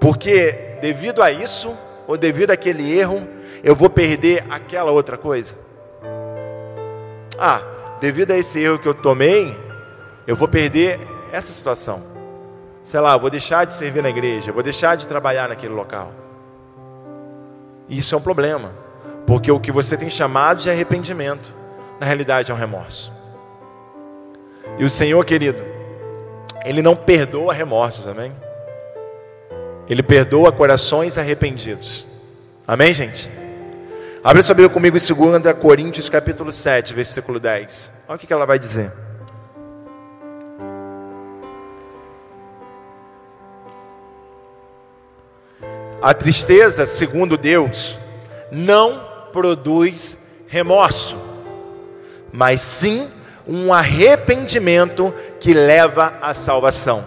porque 0.00 0.76
devido 0.80 1.22
a 1.22 1.30
isso 1.30 1.76
ou 2.06 2.16
devido 2.16 2.50
àquele 2.50 2.96
erro 2.96 3.26
eu 3.62 3.74
vou 3.74 3.90
perder 3.90 4.44
aquela 4.50 4.90
outra 4.90 5.16
coisa? 5.16 5.56
Ah, 7.38 7.62
devido 8.00 8.30
a 8.30 8.36
esse 8.36 8.60
erro 8.60 8.78
que 8.78 8.86
eu 8.86 8.94
tomei, 8.94 9.58
eu 10.26 10.36
vou 10.36 10.46
perder 10.46 11.00
essa 11.32 11.52
situação. 11.52 12.02
Sei 12.82 13.00
lá, 13.00 13.16
vou 13.16 13.30
deixar 13.30 13.64
de 13.64 13.74
servir 13.74 14.02
na 14.02 14.10
igreja, 14.10 14.52
vou 14.52 14.62
deixar 14.62 14.96
de 14.96 15.06
trabalhar 15.06 15.48
naquele 15.48 15.72
local. 15.72 16.12
Isso 17.88 18.14
é 18.14 18.18
um 18.18 18.20
problema, 18.20 18.72
porque 19.26 19.50
o 19.50 19.58
que 19.58 19.72
você 19.72 19.96
tem 19.96 20.08
chamado 20.08 20.60
de 20.60 20.70
arrependimento, 20.70 21.54
na 21.98 22.06
realidade 22.06 22.50
é 22.50 22.54
um 22.54 22.58
remorso. 22.58 23.12
E 24.78 24.84
o 24.84 24.90
Senhor, 24.90 25.24
querido, 25.24 25.73
ele 26.64 26.80
não 26.80 26.96
perdoa 26.96 27.52
remorsos, 27.52 28.06
amém? 28.06 28.32
Ele 29.88 30.02
perdoa 30.02 30.50
corações 30.50 31.18
arrependidos. 31.18 32.06
Amém, 32.66 32.94
gente? 32.94 33.30
Abre 34.22 34.42
sua 34.42 34.54
Bíblia 34.54 34.72
comigo 34.72 34.96
em 34.96 35.40
2 35.40 35.58
Coríntios 35.58 36.08
capítulo 36.08 36.50
7, 36.50 36.94
versículo 36.94 37.38
10. 37.38 37.92
Olha 38.08 38.16
o 38.16 38.18
que 38.18 38.32
ela 38.32 38.46
vai 38.46 38.58
dizer. 38.58 38.90
A 46.00 46.14
tristeza, 46.14 46.86
segundo 46.86 47.36
Deus, 47.36 47.98
não 48.50 49.02
produz 49.32 50.18
remorso, 50.48 51.16
mas 52.32 52.62
sim 52.62 53.08
um 53.46 53.72
arrependimento 53.72 55.12
que 55.38 55.52
leva 55.52 56.14
à 56.20 56.32
salvação. 56.34 57.04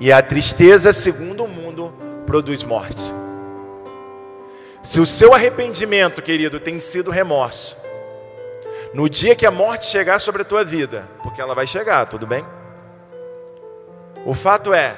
E 0.00 0.12
a 0.12 0.22
tristeza, 0.22 0.92
segundo 0.92 1.44
o 1.44 1.48
mundo, 1.48 1.92
produz 2.26 2.64
morte. 2.64 3.12
Se 4.82 5.00
o 5.00 5.06
seu 5.06 5.34
arrependimento, 5.34 6.22
querido, 6.22 6.60
tem 6.60 6.80
sido 6.80 7.10
remorso, 7.10 7.76
No 8.94 9.06
dia 9.06 9.36
que 9.36 9.44
a 9.44 9.50
morte 9.50 9.84
chegar 9.84 10.18
sobre 10.18 10.40
a 10.40 10.44
tua 10.46 10.64
vida, 10.64 11.06
porque 11.22 11.42
ela 11.42 11.54
vai 11.54 11.66
chegar, 11.66 12.06
tudo 12.06 12.26
bem? 12.26 12.42
O 14.24 14.32
fato 14.32 14.72
é, 14.72 14.96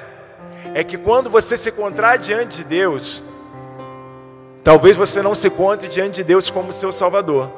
é 0.73 0.81
que 0.81 0.97
quando 0.97 1.29
você 1.29 1.57
se 1.57 1.71
encontrar 1.71 2.17
diante 2.17 2.59
de 2.59 2.63
Deus, 2.63 3.21
talvez 4.63 4.95
você 4.95 5.21
não 5.21 5.35
se 5.35 5.47
encontre 5.47 5.89
diante 5.89 6.15
de 6.15 6.23
Deus 6.23 6.49
como 6.49 6.71
seu 6.71 6.91
Salvador, 6.93 7.51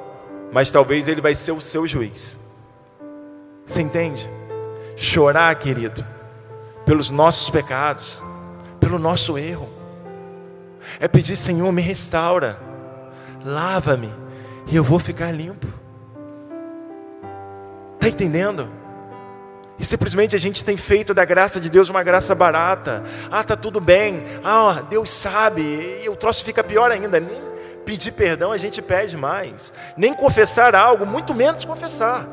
mas 0.52 0.72
talvez 0.72 1.08
Ele 1.08 1.22
vai 1.22 1.36
ser 1.36 1.52
o 1.52 1.62
seu 1.62 1.86
juiz. 1.86 2.43
Você 3.66 3.82
entende? 3.82 4.30
Chorar, 4.96 5.56
querido, 5.56 6.06
pelos 6.86 7.10
nossos 7.10 7.50
pecados, 7.50 8.22
pelo 8.80 9.00
nosso 9.00 9.38
erro, 9.38 9.70
é 11.00 11.08
pedir, 11.08 11.36
Senhor, 11.36 11.72
me 11.72 11.82
restaura, 11.82 12.58
lava-me, 13.44 14.14
e 14.68 14.76
eu 14.76 14.84
vou 14.84 15.00
ficar 15.00 15.32
limpo. 15.32 15.68
Está 17.96 18.10
entendendo? 18.10 18.68
E 19.80 19.86
simplesmente 19.86 20.36
a 20.36 20.40
gente 20.40 20.64
tem 20.64 20.78
feito 20.78 21.14
da 21.14 21.26
graça 21.26 21.60
de 21.60 21.70
Deus 21.70 21.90
uma 21.90 22.04
graça 22.04 22.36
barata. 22.36 23.04
Ah, 23.32 23.44
tá 23.44 23.56
tudo 23.56 23.80
bem. 23.80 24.24
Ah, 24.44 24.84
Deus 24.90 25.10
sabe. 25.10 26.02
E 26.04 26.10
o 26.10 26.16
troço 26.16 26.44
fica 26.44 26.64
pior 26.64 26.92
ainda. 26.92 27.20
Nem 27.20 27.42
pedir 27.86 28.12
perdão 28.12 28.52
a 28.52 28.58
gente 28.58 28.82
pede 28.82 29.18
mais. 29.18 29.74
Nem 29.98 30.14
confessar 30.14 30.76
algo, 30.76 31.06
muito 31.06 31.34
menos 31.34 31.66
confessar. 31.66 32.26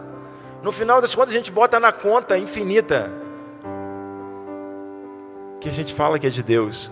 No 0.63 0.73
final 0.73 1.01
das 1.01 1.15
contas 1.15 1.33
a 1.33 1.37
gente 1.37 1.51
bota 1.51 1.81
na 1.81 1.93
conta 1.93 2.37
infinita 2.37 3.11
que 5.61 5.69
a 5.69 5.73
gente 5.73 5.93
fala 5.95 6.19
que 6.19 6.27
é 6.27 6.31
de 6.31 6.43
Deus. 6.43 6.91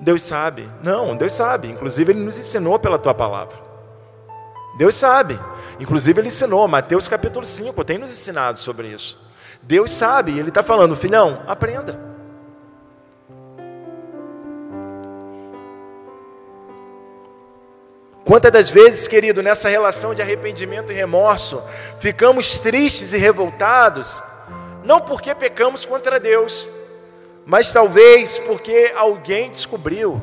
Deus 0.00 0.22
sabe. 0.22 0.68
Não, 0.82 1.16
Deus 1.16 1.32
sabe. 1.32 1.68
Inclusive 1.68 2.12
ele 2.12 2.20
nos 2.20 2.38
ensinou 2.38 2.78
pela 2.78 2.98
tua 2.98 3.14
palavra. 3.14 3.56
Deus 4.76 4.94
sabe. 4.94 5.38
Inclusive 5.80 6.20
ele 6.20 6.28
ensinou, 6.28 6.66
Mateus 6.68 7.08
capítulo 7.08 7.44
5, 7.44 7.84
tem 7.84 7.98
nos 7.98 8.10
ensinado 8.10 8.58
sobre 8.58 8.88
isso. 8.88 9.18
Deus 9.66 9.90
sabe, 9.90 10.38
Ele 10.38 10.50
está 10.50 10.62
falando, 10.62 10.94
filhão, 10.94 11.42
aprenda. 11.46 12.13
Quantas 18.24 18.50
das 18.50 18.70
vezes, 18.70 19.06
querido, 19.06 19.42
nessa 19.42 19.68
relação 19.68 20.14
de 20.14 20.22
arrependimento 20.22 20.90
e 20.90 20.94
remorso, 20.94 21.62
ficamos 21.98 22.58
tristes 22.58 23.12
e 23.12 23.18
revoltados, 23.18 24.22
não 24.82 25.00
porque 25.00 25.34
pecamos 25.34 25.84
contra 25.84 26.18
Deus, 26.18 26.66
mas 27.44 27.70
talvez 27.70 28.38
porque 28.38 28.92
alguém 28.96 29.50
descobriu. 29.50 30.20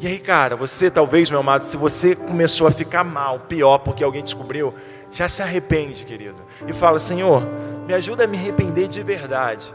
E 0.00 0.06
aí, 0.06 0.18
cara, 0.18 0.56
você 0.56 0.90
talvez, 0.90 1.28
meu 1.28 1.40
amado, 1.40 1.64
se 1.64 1.76
você 1.76 2.16
começou 2.16 2.66
a 2.66 2.70
ficar 2.70 3.04
mal, 3.04 3.40
pior 3.40 3.78
porque 3.78 4.02
alguém 4.02 4.22
descobriu, 4.22 4.72
já 5.10 5.28
se 5.28 5.42
arrepende, 5.42 6.04
querido, 6.04 6.38
e 6.66 6.72
fala: 6.72 6.98
Senhor, 6.98 7.42
me 7.86 7.92
ajuda 7.92 8.24
a 8.24 8.26
me 8.26 8.38
arrepender 8.38 8.88
de 8.88 9.02
verdade. 9.02 9.74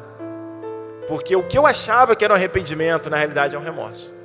Porque 1.08 1.36
o 1.36 1.44
que 1.44 1.58
eu 1.58 1.68
achava 1.68 2.16
que 2.16 2.24
era 2.24 2.34
um 2.34 2.38
arrependimento, 2.38 3.10
na 3.10 3.18
realidade 3.18 3.56
é 3.56 3.60
um 3.60 3.64
remorso. 3.64 4.23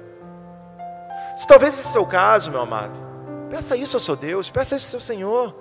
Se 1.38 1.46
talvez 1.46 1.72
esse 1.74 1.84
seja 1.84 2.00
o 2.00 2.06
caso, 2.06 2.50
meu 2.50 2.60
amado, 2.60 2.98
peça 3.48 3.76
isso 3.76 3.96
ao 3.96 4.00
seu 4.00 4.16
Deus, 4.16 4.50
peça 4.50 4.74
isso 4.74 4.86
ao 4.86 4.90
seu 4.90 5.00
Senhor. 5.00 5.54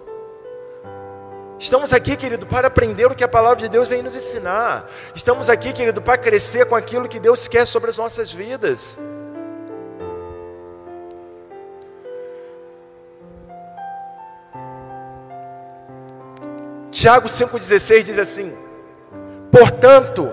Estamos 1.60 1.94
aqui, 1.94 2.16
querido, 2.16 2.48
para 2.48 2.66
aprender 2.66 3.06
o 3.06 3.14
que 3.14 3.24
a 3.24 3.28
palavra 3.28 3.58
de 3.58 3.70
Deus 3.70 3.88
vem 3.88 4.02
nos 4.02 4.16
ensinar. 4.16 4.90
Estamos 5.14 5.52
aqui, 5.52 5.72
querido, 5.72 6.02
para 6.02 6.18
crescer 6.18 6.66
com 6.66 6.76
aquilo 6.76 7.08
que 7.08 7.20
Deus 7.20 7.48
quer 7.48 7.68
sobre 7.68 7.92
as 7.92 7.98
nossas 8.00 8.32
vidas. 8.32 8.98
Tiago 16.90 17.28
5,16 17.28 18.04
diz 18.04 18.18
assim: 18.18 18.58
Portanto, 19.52 20.28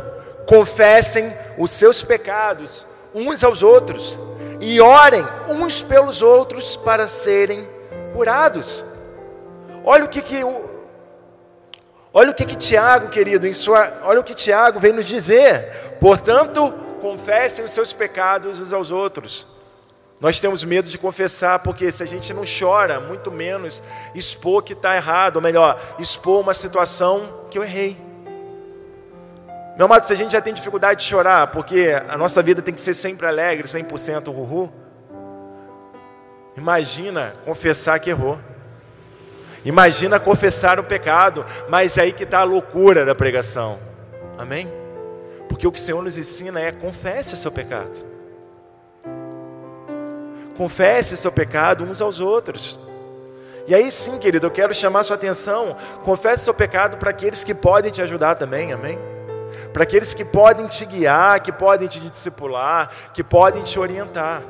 confessem 0.47 1.31
os 1.59 1.71
seus 1.71 2.03
pecados 2.03 2.87
uns 3.15 3.45
aos 3.45 3.63
outros 3.63 4.19
e 4.65 4.81
orem 4.81 5.25
uns 5.49 5.83
pelos 5.83 6.23
outros 6.23 6.77
para 6.77 7.07
serem 7.07 7.69
curados. 8.13 8.85
Olha 9.85 10.05
o 10.05 10.09
que 10.09 10.23
que 10.23 10.43
olha 12.13 12.31
o 12.31 12.35
que 12.35 12.45
que 12.45 12.57
Tiago, 12.57 13.09
querido, 13.11 13.47
em 13.47 13.53
sua, 13.53 14.01
olha 14.05 14.21
o 14.21 14.25
que 14.25 14.35
Tiago 14.35 14.81
vem 14.81 14.93
nos 14.93 15.07
dizer. 15.07 15.97
Portanto, 16.01 16.73
confessem 17.01 17.65
os 17.65 17.73
seus 17.73 17.93
pecados 17.93 18.61
uns 18.61 18.73
aos 18.73 18.91
outros 18.91 19.55
nós 20.25 20.41
temos 20.41 20.65
medo 20.65 20.89
de 20.89 20.97
confessar, 20.97 21.59
porque 21.59 21.93
se 21.93 22.03
a 22.03 22.07
gente 22.07 22.33
não 22.33 22.45
chora, 22.47 22.99
muito 22.99 23.31
menos 23.31 23.83
expor 24.15 24.63
que 24.63 24.73
está 24.73 24.97
errado, 24.97 25.37
ou 25.37 25.43
melhor, 25.43 25.79
expor 25.99 26.41
uma 26.41 26.55
situação 26.55 27.47
que 27.51 27.59
eu 27.59 27.63
errei. 27.63 27.95
Meu 29.77 29.87
amado, 29.87 30.07
se 30.07 30.13
a 30.13 30.17
gente 30.17 30.33
já 30.33 30.41
tem 30.41 30.55
dificuldade 30.55 31.01
de 31.01 31.07
chorar, 31.07 31.49
porque 31.49 32.01
a 32.09 32.17
nossa 32.17 32.41
vida 32.43 32.63
tem 32.63 32.73
que 32.73 32.81
ser 32.81 32.95
sempre 32.95 33.27
alegre, 33.27 33.67
100% 33.67 34.27
ruhu, 34.27 34.73
imagina 36.57 37.35
confessar 37.45 37.99
que 37.99 38.11
errou. 38.11 38.39
Imagina 39.65 40.21
confessar 40.21 40.79
o 40.79 40.85
pecado, 40.85 41.45
mas 41.69 41.97
é 41.97 42.03
aí 42.03 42.13
que 42.13 42.23
está 42.23 42.41
a 42.41 42.45
loucura 42.45 43.05
da 43.05 43.15
pregação. 43.15 43.79
Amém? 44.39 44.71
Porque 45.49 45.67
o 45.67 45.73
que 45.73 45.79
o 45.79 45.83
Senhor 45.83 46.03
nos 46.03 46.19
ensina 46.19 46.61
é 46.61 46.71
confesse 46.71 47.35
o 47.35 47.37
seu 47.37 47.51
pecado. 47.51 48.05
Confesse 50.57 51.15
o 51.15 51.17
seu 51.17 51.33
pecado 51.33 51.83
uns 51.83 52.01
aos 52.01 52.21
outros. 52.21 52.79
E 53.67 53.75
aí 53.75 53.91
sim, 53.91 54.19
querido, 54.19 54.47
eu 54.47 54.51
quero 54.51 54.75
chamar 54.75 55.03
sua 55.03 55.17
atenção. 55.17 55.77
Confesse 56.05 56.43
o 56.43 56.45
seu 56.45 56.55
pecado 56.55 56.99
para 56.99 57.11
aqueles 57.11 57.43
que 57.43 57.55
podem 57.55 57.91
te 57.91 58.03
ajudar 58.03 58.35
também, 58.35 58.73
amém? 58.73 59.14
Para 59.75 59.83
aqueles 59.83 60.15
que 60.15 60.25
podem 60.25 60.69
te 60.69 60.87
guiar, 60.87 61.41
que 61.41 61.51
podem 61.51 61.89
te 61.89 61.99
discipular, 61.99 62.91
que 63.13 63.25
podem 63.25 63.65
te 63.65 63.79
orientar. 63.79 64.41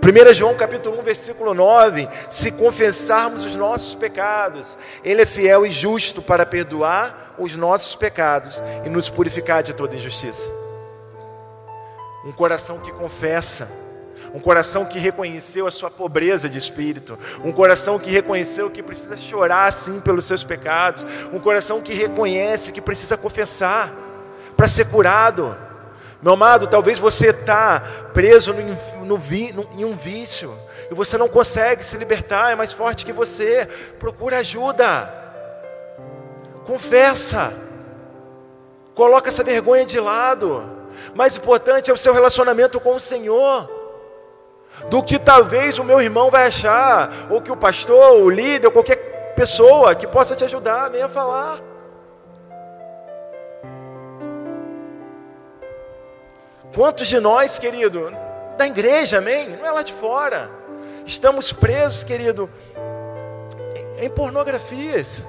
Primeira 0.00 0.32
João 0.32 0.54
capítulo 0.54 1.00
1, 1.00 1.02
versículo 1.02 1.52
9: 1.52 2.08
Se 2.30 2.52
confessarmos 2.52 3.44
os 3.44 3.56
nossos 3.56 3.96
pecados, 3.96 4.78
Ele 5.02 5.22
é 5.22 5.26
fiel 5.26 5.66
e 5.66 5.70
justo 5.70 6.22
para 6.22 6.46
perdoar 6.46 7.34
os 7.36 7.56
nossos 7.56 7.96
pecados 7.96 8.62
e 8.84 8.88
nos 8.88 9.10
purificar 9.10 9.64
de 9.64 9.74
toda 9.74 9.96
injustiça 9.96 10.50
um 12.26 12.32
coração 12.32 12.80
que 12.80 12.90
confessa, 12.90 13.70
um 14.36 14.38
coração 14.38 14.84
que 14.84 14.98
reconheceu 14.98 15.66
a 15.66 15.70
sua 15.70 15.90
pobreza 15.90 16.46
de 16.46 16.58
espírito, 16.58 17.18
um 17.42 17.50
coração 17.50 17.98
que 17.98 18.10
reconheceu 18.10 18.68
que 18.68 18.82
precisa 18.82 19.16
chorar 19.16 19.72
sim 19.72 19.98
pelos 19.98 20.26
seus 20.26 20.44
pecados, 20.44 21.06
um 21.32 21.38
coração 21.38 21.80
que 21.80 21.94
reconhece 21.94 22.70
que 22.70 22.82
precisa 22.82 23.16
confessar 23.16 23.90
para 24.54 24.68
ser 24.68 24.90
curado. 24.90 25.56
Meu 26.20 26.34
amado, 26.34 26.66
talvez 26.66 26.98
você 26.98 27.30
está 27.30 27.80
preso 28.12 28.52
no, 28.52 29.06
no, 29.06 29.16
no, 29.16 29.68
em 29.74 29.86
um 29.86 29.96
vício 29.96 30.54
e 30.90 30.94
você 30.94 31.16
não 31.16 31.30
consegue 31.30 31.82
se 31.82 31.96
libertar, 31.96 32.52
é 32.52 32.54
mais 32.54 32.74
forte 32.74 33.06
que 33.06 33.14
você. 33.14 33.66
Procura 33.98 34.40
ajuda, 34.40 35.10
confessa, 36.66 37.54
coloca 38.94 39.30
essa 39.30 39.42
vergonha 39.42 39.86
de 39.86 39.98
lado. 39.98 40.62
Mais 41.14 41.38
importante 41.38 41.90
é 41.90 41.94
o 41.94 41.96
seu 41.96 42.12
relacionamento 42.12 42.78
com 42.78 42.96
o 42.96 43.00
Senhor 43.00 43.75
do 44.88 45.02
que 45.02 45.18
talvez 45.18 45.78
o 45.78 45.84
meu 45.84 46.00
irmão 46.00 46.30
vai 46.30 46.46
achar, 46.46 47.10
ou 47.30 47.40
que 47.40 47.50
o 47.50 47.56
pastor, 47.56 48.22
o 48.22 48.30
líder, 48.30 48.66
ou 48.66 48.72
qualquer 48.72 49.34
pessoa 49.34 49.94
que 49.94 50.06
possa 50.06 50.36
te 50.36 50.44
ajudar 50.44 50.88
venha 50.88 51.08
falar. 51.08 51.60
Quantos 56.74 57.08
de 57.08 57.18
nós, 57.18 57.58
querido, 57.58 58.12
da 58.58 58.66
igreja, 58.66 59.18
amém? 59.18 59.48
Não 59.48 59.64
é 59.64 59.70
lá 59.70 59.82
de 59.82 59.92
fora. 59.92 60.50
Estamos 61.06 61.52
presos, 61.52 62.04
querido, 62.04 62.50
em 63.98 64.10
pornografias. 64.10 65.24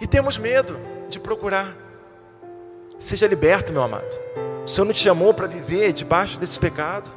E 0.00 0.06
temos 0.06 0.38
medo 0.38 0.78
de 1.08 1.18
procurar. 1.18 1.74
Seja 2.98 3.26
liberto, 3.26 3.72
meu 3.72 3.82
amado. 3.82 4.20
O 4.64 4.68
Senhor 4.68 4.84
não 4.84 4.92
te 4.92 5.00
chamou 5.00 5.34
para 5.34 5.46
viver 5.46 5.92
debaixo 5.92 6.38
desse 6.38 6.58
pecado. 6.58 7.10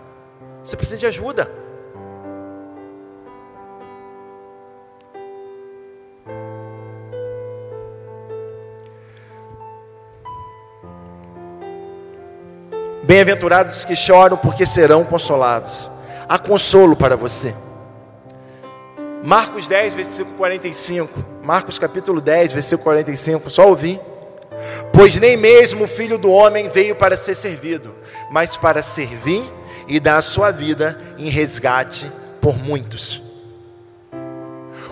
Você 0.67 0.75
precisa 0.75 0.97
de 0.97 1.06
ajuda. 1.06 1.49
Bem-aventurados 13.03 13.86
que 13.86 13.95
choram, 13.95 14.36
porque 14.36 14.65
serão 14.65 15.06
consolados. 15.06 15.89
Há 16.27 16.38
consolo 16.38 16.97
para 16.97 17.15
você. 17.15 17.56
Marcos 19.23 19.69
10, 19.69 19.93
versículo 19.93 20.36
45. 20.36 21.23
Marcos 21.43 21.80
capítulo 21.80 22.19
10, 22.19 22.51
versículo 22.51 22.84
45. 22.84 23.49
Só 23.49 23.69
ouvir. 23.69 24.01
Pois 24.91 25.17
nem 25.17 25.38
mesmo 25.38 25.86
o 25.86 25.88
filho 25.88 26.17
do 26.17 26.30
homem 26.30 26.67
veio 26.67 26.93
para 26.93 27.15
ser 27.15 27.36
servido, 27.36 27.95
mas 28.30 28.58
para 28.58 28.84
servir 28.84 29.49
e 29.88 30.00
dá 30.00 30.17
a 30.17 30.21
sua 30.21 30.52
vida 30.52 31.00
em 31.17 31.30
resgate 31.30 32.12
por 32.41 32.58
muitos. 32.58 33.21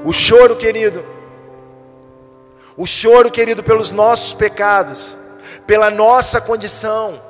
O 0.04 0.12
choro, 0.12 0.56
querido, 0.56 1.04
o 2.78 2.86
choro, 2.86 3.32
querido, 3.32 3.64
pelos 3.64 3.92
nossos 3.92 4.34
pecados, 4.34 5.18
pela 5.66 5.90
nossa 5.90 6.40
condição, 6.42 7.22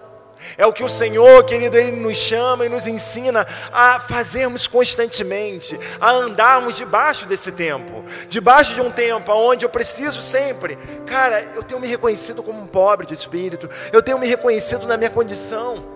é 0.58 0.65
o 0.65 0.73
que 0.73 0.84
o 0.84 0.89
Senhor, 0.89 1.43
querido, 1.45 1.78
Ele 1.78 1.91
nos 1.91 2.17
chama 2.17 2.65
e 2.65 2.69
nos 2.69 2.88
ensina 2.88 3.47
a 3.71 3.99
fazermos 3.99 4.67
constantemente, 4.67 5.80
a 5.99 6.12
andarmos 6.12 6.75
debaixo 6.75 7.25
desse 7.25 7.51
tempo, 7.51 8.04
debaixo 8.30 8.73
de 8.73 8.82
um 8.82 8.91
tempo 8.91 9.32
onde 9.34 9.65
eu 9.65 9.69
preciso 9.69 10.21
sempre, 10.21 10.78
cara, 11.06 11.41
eu 11.56 11.63
tenho 11.63 11.80
me 11.80 11.88
reconhecido 11.88 12.43
como 12.43 12.62
um 12.62 12.67
pobre 12.67 13.08
de 13.08 13.13
espírito, 13.13 13.69
eu 13.91 14.01
tenho 14.01 14.19
me 14.19 14.28
reconhecido 14.28 14.88
na 14.88 14.97
minha 14.97 15.10
condição, 15.10 15.94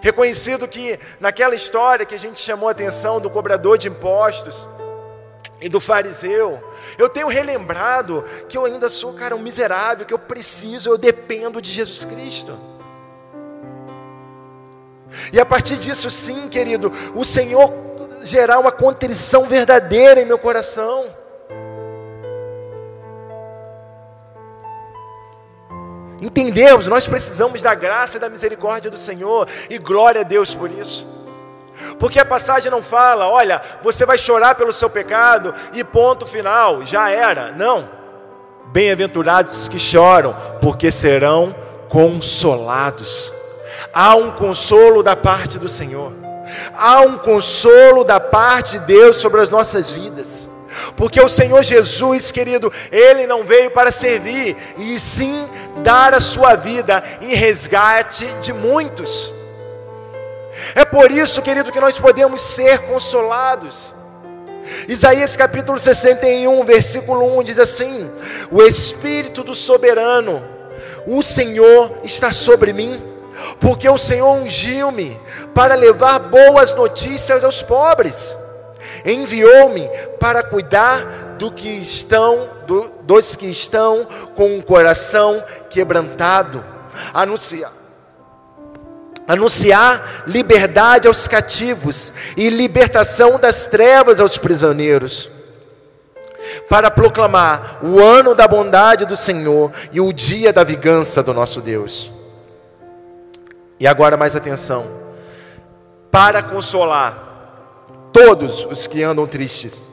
reconhecido 0.00 0.66
que 0.66 0.98
naquela 1.20 1.54
história 1.54 2.06
que 2.06 2.14
a 2.14 2.18
gente 2.18 2.40
chamou 2.40 2.68
a 2.68 2.72
atenção 2.72 3.20
do 3.20 3.28
cobrador 3.28 3.76
de 3.76 3.88
impostos, 3.88 4.68
e 5.62 5.68
do 5.68 5.80
fariseu. 5.80 6.60
Eu 6.98 7.08
tenho 7.08 7.28
relembrado 7.28 8.24
que 8.48 8.58
eu 8.58 8.64
ainda 8.64 8.88
sou, 8.88 9.14
cara, 9.14 9.36
um 9.36 9.38
miserável, 9.38 10.04
que 10.04 10.12
eu 10.12 10.18
preciso, 10.18 10.90
eu 10.90 10.98
dependo 10.98 11.62
de 11.62 11.70
Jesus 11.70 12.04
Cristo. 12.04 12.58
E 15.32 15.38
a 15.38 15.46
partir 15.46 15.76
disso, 15.76 16.10
sim, 16.10 16.48
querido, 16.48 16.92
o 17.14 17.24
Senhor 17.24 17.72
gerar 18.24 18.58
uma 18.58 18.72
contrição 18.72 19.44
verdadeira 19.44 20.20
em 20.20 20.24
meu 20.24 20.38
coração. 20.38 21.04
Entendemos, 26.22 26.86
nós 26.86 27.08
precisamos 27.08 27.62
da 27.62 27.74
graça 27.74 28.16
e 28.16 28.20
da 28.20 28.30
misericórdia 28.30 28.88
do 28.88 28.96
Senhor, 28.96 29.48
e 29.68 29.76
glória 29.76 30.20
a 30.20 30.24
Deus 30.24 30.54
por 30.54 30.70
isso. 30.70 31.04
Porque 31.98 32.20
a 32.20 32.24
passagem 32.24 32.70
não 32.70 32.80
fala, 32.80 33.28
olha, 33.28 33.60
você 33.82 34.06
vai 34.06 34.16
chorar 34.16 34.54
pelo 34.54 34.72
seu 34.72 34.88
pecado 34.88 35.52
e 35.72 35.82
ponto 35.82 36.24
final, 36.24 36.84
já 36.84 37.10
era. 37.10 37.50
Não. 37.50 37.88
Bem-aventurados 38.66 39.66
que 39.66 39.80
choram, 39.80 40.34
porque 40.60 40.92
serão 40.92 41.52
consolados. 41.88 43.32
Há 43.92 44.14
um 44.14 44.30
consolo 44.30 45.02
da 45.02 45.16
parte 45.16 45.58
do 45.58 45.68
Senhor. 45.68 46.12
Há 46.74 47.00
um 47.00 47.18
consolo 47.18 48.04
da 48.04 48.20
parte 48.20 48.78
de 48.78 48.86
Deus 48.86 49.16
sobre 49.16 49.40
as 49.40 49.50
nossas 49.50 49.90
vidas. 49.90 50.48
Porque 50.96 51.20
o 51.20 51.28
Senhor 51.28 51.62
Jesus, 51.62 52.30
querido, 52.30 52.72
ele 52.90 53.26
não 53.26 53.44
veio 53.44 53.70
para 53.70 53.92
servir, 53.92 54.56
e 54.78 54.98
sim 54.98 55.48
dar 55.78 56.14
a 56.14 56.20
sua 56.20 56.54
vida 56.54 57.02
em 57.20 57.34
resgate 57.34 58.26
de 58.40 58.52
muitos. 58.52 59.32
É 60.74 60.84
por 60.84 61.10
isso, 61.10 61.42
querido, 61.42 61.72
que 61.72 61.80
nós 61.80 61.98
podemos 61.98 62.40
ser 62.40 62.80
consolados. 62.82 63.94
Isaías 64.86 65.34
capítulo 65.34 65.78
61, 65.78 66.64
versículo 66.64 67.38
1 67.38 67.42
diz 67.42 67.58
assim: 67.58 68.10
O 68.50 68.62
Espírito 68.62 69.42
do 69.42 69.54
soberano, 69.54 70.42
o 71.06 71.22
Senhor 71.22 71.90
está 72.04 72.32
sobre 72.32 72.72
mim 72.72 73.12
porque 73.60 73.88
o 73.88 73.98
Senhor 73.98 74.32
ungiu-me 74.32 75.18
para 75.54 75.74
levar 75.74 76.18
boas 76.18 76.74
notícias 76.74 77.44
aos 77.44 77.62
pobres. 77.62 78.36
Enviou-me 79.04 79.88
para 80.20 80.42
cuidar 80.42 81.34
do 81.38 81.50
que 81.50 81.68
estão, 81.68 82.48
do, 82.66 82.90
dos 83.02 83.34
que 83.34 83.46
estão 83.46 84.06
com 84.36 84.58
o 84.58 84.62
coração 84.62 85.42
quebrantado, 85.72 86.64
anunciar 87.12 87.72
anunciar 89.26 90.24
liberdade 90.26 91.06
aos 91.06 91.28
cativos 91.28 92.12
e 92.36 92.50
libertação 92.50 93.38
das 93.38 93.66
trevas 93.66 94.18
aos 94.18 94.36
prisioneiros, 94.36 95.30
para 96.68 96.90
proclamar 96.90 97.78
o 97.82 98.00
ano 98.00 98.34
da 98.34 98.48
bondade 98.48 99.06
do 99.06 99.16
Senhor 99.16 99.72
e 99.92 100.00
o 100.00 100.12
dia 100.12 100.52
da 100.52 100.64
vingança 100.64 101.22
do 101.22 101.32
nosso 101.32 101.60
Deus 101.60 102.10
e 103.82 103.86
agora 103.86 104.16
mais 104.16 104.36
atenção. 104.36 104.86
Para 106.08 106.40
consolar 106.40 107.18
todos 108.12 108.64
os 108.66 108.86
que 108.86 109.02
andam 109.02 109.26
tristes 109.26 109.90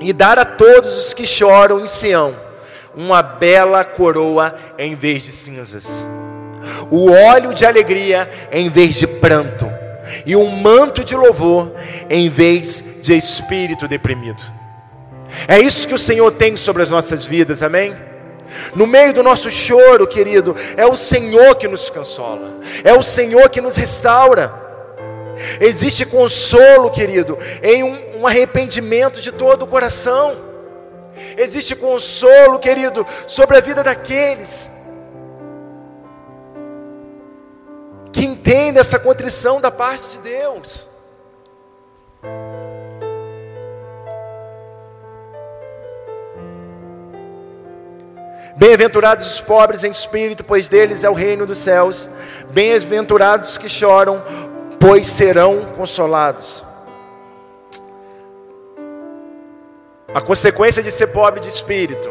e 0.00 0.12
dar 0.12 0.36
a 0.36 0.44
todos 0.44 0.98
os 0.98 1.14
que 1.14 1.24
choram 1.24 1.80
em 1.80 1.86
Sião 1.86 2.34
uma 2.94 3.22
bela 3.22 3.84
coroa 3.84 4.54
em 4.78 4.94
vez 4.94 5.22
de 5.22 5.32
cinzas, 5.32 6.06
o 6.90 7.10
óleo 7.10 7.54
de 7.54 7.64
alegria 7.64 8.28
em 8.52 8.68
vez 8.68 8.94
de 8.94 9.06
pranto, 9.06 9.70
e 10.26 10.34
um 10.34 10.50
manto 10.50 11.04
de 11.04 11.14
louvor 11.14 11.72
em 12.08 12.28
vez 12.28 13.00
de 13.02 13.16
espírito 13.16 13.86
deprimido. 13.86 14.42
É 15.46 15.58
isso 15.58 15.86
que 15.86 15.94
o 15.94 15.98
Senhor 15.98 16.30
tem 16.32 16.56
sobre 16.56 16.82
as 16.82 16.90
nossas 16.90 17.24
vidas, 17.24 17.62
amém? 17.62 17.96
No 18.74 18.86
meio 18.86 19.12
do 19.12 19.22
nosso 19.22 19.50
choro, 19.50 20.06
querido, 20.06 20.56
é 20.76 20.84
o 20.84 20.96
Senhor 20.96 21.54
que 21.54 21.68
nos 21.68 21.88
consola, 21.88 22.58
é 22.82 22.92
o 22.92 23.02
Senhor 23.02 23.48
que 23.48 23.60
nos 23.60 23.76
restaura. 23.76 24.52
Existe 25.60 26.04
consolo, 26.04 26.90
querido, 26.90 27.38
em 27.62 27.82
um, 27.82 28.20
um 28.20 28.26
arrependimento 28.26 29.20
de 29.20 29.32
todo 29.32 29.62
o 29.62 29.66
coração. 29.66 30.49
Existe 31.36 31.74
consolo, 31.76 32.58
querido, 32.58 33.06
sobre 33.26 33.56
a 33.56 33.60
vida 33.60 33.82
daqueles 33.82 34.70
que 38.12 38.26
entendem 38.26 38.80
essa 38.80 38.98
contrição 38.98 39.60
da 39.60 39.70
parte 39.70 40.16
de 40.16 40.18
Deus. 40.18 40.88
Bem-aventurados 48.56 49.34
os 49.34 49.40
pobres 49.40 49.84
em 49.84 49.90
espírito, 49.90 50.44
pois 50.44 50.68
deles 50.68 51.02
é 51.02 51.08
o 51.08 51.14
reino 51.14 51.46
dos 51.46 51.58
céus. 51.58 52.10
Bem-aventurados 52.50 53.56
que 53.56 53.70
choram, 53.70 54.22
pois 54.78 55.08
serão 55.08 55.64
consolados. 55.76 56.69
A 60.14 60.20
consequência 60.20 60.82
de 60.82 60.90
ser 60.90 61.08
pobre 61.08 61.40
de 61.40 61.48
espírito 61.48 62.10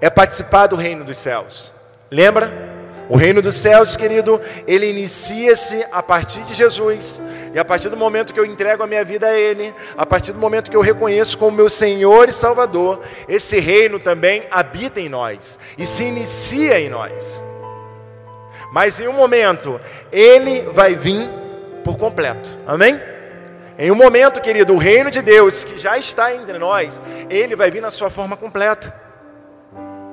é 0.00 0.08
participar 0.08 0.68
do 0.68 0.76
reino 0.76 1.04
dos 1.04 1.18
céus. 1.18 1.72
Lembra? 2.10 2.70
O 3.08 3.16
reino 3.16 3.42
dos 3.42 3.56
céus, 3.56 3.96
querido, 3.96 4.40
ele 4.66 4.88
inicia-se 4.88 5.84
a 5.90 6.02
partir 6.02 6.40
de 6.44 6.54
Jesus, 6.54 7.20
e 7.52 7.58
a 7.58 7.64
partir 7.64 7.88
do 7.88 7.96
momento 7.96 8.32
que 8.32 8.40
eu 8.40 8.44
entrego 8.46 8.82
a 8.82 8.86
minha 8.86 9.04
vida 9.04 9.26
a 9.26 9.38
Ele, 9.38 9.74
a 9.96 10.06
partir 10.06 10.32
do 10.32 10.38
momento 10.38 10.70
que 10.70 10.76
eu 10.76 10.80
reconheço 10.80 11.36
como 11.36 11.56
meu 11.56 11.68
Senhor 11.68 12.28
e 12.28 12.32
Salvador, 12.32 13.00
esse 13.28 13.60
reino 13.60 13.98
também 13.98 14.44
habita 14.50 15.00
em 15.00 15.08
nós 15.08 15.58
e 15.76 15.84
se 15.84 16.04
inicia 16.04 16.80
em 16.80 16.88
nós. 16.88 17.42
Mas 18.72 18.98
em 19.00 19.08
um 19.08 19.12
momento, 19.12 19.78
Ele 20.10 20.62
vai 20.72 20.94
vir 20.94 21.28
por 21.84 21.98
completo, 21.98 22.56
amém? 22.66 22.98
Em 23.78 23.90
um 23.90 23.94
momento, 23.94 24.40
querido, 24.40 24.74
o 24.74 24.78
reino 24.78 25.10
de 25.10 25.22
Deus 25.22 25.64
que 25.64 25.78
já 25.78 25.96
está 25.96 26.34
entre 26.34 26.58
nós, 26.58 27.00
Ele 27.30 27.56
vai 27.56 27.70
vir 27.70 27.80
na 27.80 27.90
sua 27.90 28.10
forma 28.10 28.36
completa. 28.36 28.94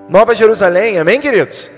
Nova 0.08 0.34
Jerusalém, 0.34 0.98
amém, 0.98 1.20
queridos? 1.20 1.70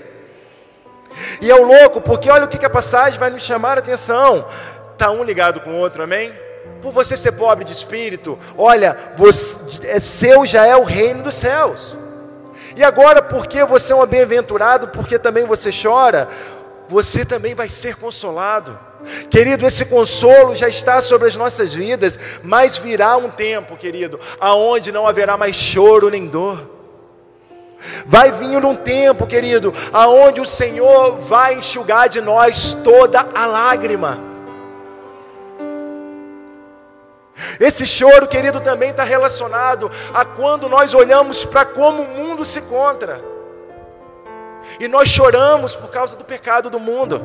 E 1.40 1.50
é 1.50 1.54
o 1.54 1.64
louco, 1.64 2.00
porque 2.00 2.30
olha 2.30 2.44
o 2.44 2.48
que, 2.48 2.64
a 2.64 2.70
passagem 2.70 3.18
vai 3.18 3.30
nos 3.30 3.42
chamar 3.42 3.76
a 3.76 3.80
atenção. 3.80 4.46
Está 4.92 5.10
um 5.10 5.22
ligado 5.22 5.60
com 5.60 5.70
o 5.70 5.78
outro, 5.78 6.02
amém? 6.02 6.32
Por 6.80 6.92
você 6.92 7.16
ser 7.16 7.32
pobre 7.32 7.64
de 7.64 7.72
espírito, 7.72 8.38
olha, 8.56 8.96
você, 9.16 9.86
é 9.88 10.00
seu 10.00 10.46
já 10.46 10.64
é 10.64 10.76
o 10.76 10.84
reino 10.84 11.22
dos 11.22 11.34
céus. 11.34 11.96
E 12.74 12.82
agora, 12.82 13.20
porque 13.20 13.64
você 13.64 13.92
é 13.92 13.96
um 13.96 14.06
bem-aventurado, 14.06 14.88
porque 14.88 15.18
também 15.18 15.44
você 15.44 15.70
chora, 15.70 16.28
você 16.92 17.24
também 17.24 17.54
vai 17.54 17.70
ser 17.70 17.96
consolado. 17.96 18.78
Querido, 19.30 19.66
esse 19.66 19.86
consolo 19.86 20.54
já 20.54 20.68
está 20.68 21.00
sobre 21.00 21.26
as 21.26 21.34
nossas 21.34 21.72
vidas, 21.72 22.18
mas 22.44 22.76
virá 22.76 23.16
um 23.16 23.30
tempo, 23.30 23.78
querido, 23.78 24.20
aonde 24.38 24.92
não 24.92 25.08
haverá 25.08 25.38
mais 25.38 25.56
choro 25.56 26.10
nem 26.10 26.26
dor. 26.26 26.70
Vai 28.04 28.30
vir 28.30 28.62
um 28.64 28.76
tempo, 28.76 29.26
querido, 29.26 29.72
aonde 29.90 30.40
o 30.40 30.44
Senhor 30.44 31.16
vai 31.16 31.54
enxugar 31.54 32.10
de 32.10 32.20
nós 32.20 32.74
toda 32.84 33.26
a 33.34 33.46
lágrima. 33.46 34.20
Esse 37.58 37.86
choro, 37.86 38.28
querido, 38.28 38.60
também 38.60 38.90
está 38.90 39.02
relacionado 39.02 39.90
a 40.12 40.26
quando 40.26 40.68
nós 40.68 40.92
olhamos 40.92 41.44
para 41.44 41.64
como 41.64 42.02
o 42.02 42.08
mundo 42.08 42.44
se 42.44 42.60
encontra. 42.60 43.32
E 44.80 44.88
nós 44.88 45.08
choramos 45.08 45.74
por 45.74 45.90
causa 45.90 46.16
do 46.16 46.24
pecado 46.24 46.70
do 46.70 46.80
mundo. 46.80 47.20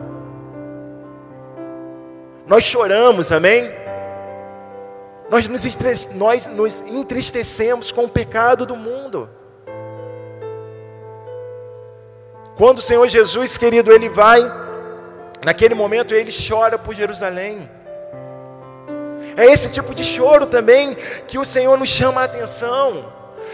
Nós 2.46 2.64
choramos, 2.64 3.32
amém? 3.32 3.70
Nós 5.30 5.48
nos, 5.48 5.66
nós 6.14 6.48
nos 6.48 6.82
entristecemos 6.82 7.92
com 7.92 8.06
o 8.06 8.10
pecado 8.10 8.66
do 8.66 8.76
mundo. 8.76 9.30
Quando 12.56 12.78
o 12.78 12.82
Senhor 12.82 13.08
Jesus, 13.08 13.58
querido, 13.58 13.92
ele 13.92 14.10
vai 14.10 14.42
Naquele 15.44 15.76
momento 15.76 16.14
ele 16.14 16.32
chora 16.32 16.78
por 16.78 16.94
Jerusalém. 16.94 17.70
É 19.36 19.46
esse 19.46 19.72
tipo 19.72 19.94
de 19.94 20.04
choro 20.04 20.48
também 20.48 20.96
que 21.28 21.38
o 21.38 21.46
Senhor 21.46 21.78
nos 21.78 21.90
chama 21.90 22.22
a 22.22 22.24
atenção. 22.24 23.06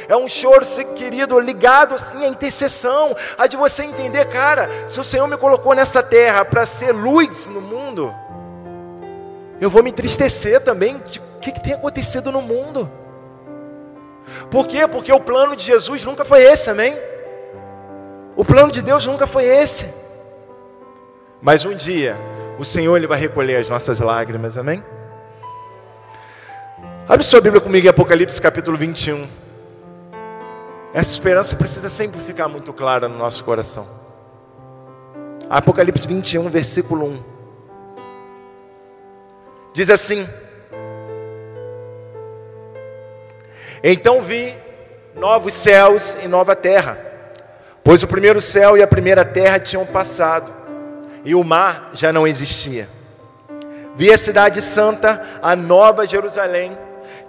É 0.08 0.16
um 0.16 0.28
choro, 0.28 0.66
querido, 0.96 1.40
ligado 1.40 1.96
assim 1.96 2.26
à 2.26 2.28
intercessão, 2.28 3.16
a 3.38 3.48
de 3.48 3.56
você 3.56 3.84
entender, 3.84 4.26
cara, 4.26 4.70
se 4.88 5.00
o 5.00 5.04
Senhor 5.04 5.28
me 5.28 5.38
colocou 5.38 5.74
nessa 5.74 6.04
terra 6.04 6.44
para 6.44 6.66
ser 6.66 6.92
luz 6.92 7.48
no 7.48 7.62
mundo, 7.62 8.14
eu 9.60 9.70
vou 9.70 9.82
me 9.82 9.90
entristecer 9.90 10.62
também 10.62 11.00
de 11.10 11.20
o 11.20 11.40
que, 11.40 11.52
que 11.52 11.62
tem 11.62 11.74
acontecido 11.74 12.32
no 12.32 12.42
mundo. 12.42 12.90
Por 14.50 14.68
quê? 14.68 14.88
Porque 14.88 15.12
o 15.12 15.20
plano 15.20 15.56
de 15.56 15.64
Jesus 15.64 16.04
nunca 16.04 16.24
foi 16.24 16.44
esse, 16.44 16.70
amém? 16.70 16.98
O 18.36 18.44
plano 18.44 18.72
de 18.72 18.82
Deus 18.82 19.06
nunca 19.06 19.28
foi 19.28 19.46
esse. 19.46 19.94
Mas 21.42 21.66
um 21.66 21.76
dia, 21.76 22.16
o 22.58 22.66
Senhor 22.66 22.96
ele 22.96 23.08
vai 23.08 23.20
recolher 23.20 23.58
as 23.58 23.70
nossas 23.70 24.00
lágrimas, 24.00 24.58
amém? 24.58 24.84
Abre 27.08 27.24
sua 27.24 27.42
Bíblia 27.42 27.60
comigo 27.60 27.86
em 27.86 27.90
Apocalipse 27.90 28.42
capítulo 28.42 28.78
21. 28.78 29.43
Essa 30.94 31.12
esperança 31.12 31.56
precisa 31.56 31.90
sempre 31.90 32.22
ficar 32.22 32.48
muito 32.48 32.72
clara 32.72 33.10
no 33.10 33.18
nosso 33.18 33.44
coração. 33.44 33.88
Apocalipse 35.50 36.08
21, 36.08 36.48
versículo 36.50 37.06
1. 37.08 37.24
Diz 39.74 39.90
assim: 39.90 40.28
Então 43.84 44.22
vi 44.22 44.56
novos 45.16 45.56
céus 45.56 46.16
e 46.24 46.28
nova 46.28 46.56
terra, 46.56 46.98
pois 47.84 48.04
o 48.04 48.08
primeiro 48.08 48.40
céu 48.40 48.78
e 48.78 48.84
a 48.84 48.88
primeira 48.88 49.26
terra 49.26 49.60
tinham 49.60 49.86
passado, 49.88 50.54
e 51.26 51.34
o 51.34 51.44
mar 51.44 51.90
já 51.94 52.14
não 52.14 52.28
existia. 52.28 52.88
Vi 53.96 54.14
a 54.14 54.18
cidade 54.18 54.62
santa, 54.62 55.22
a 55.42 55.56
nova 55.56 56.06
Jerusalém, 56.06 56.78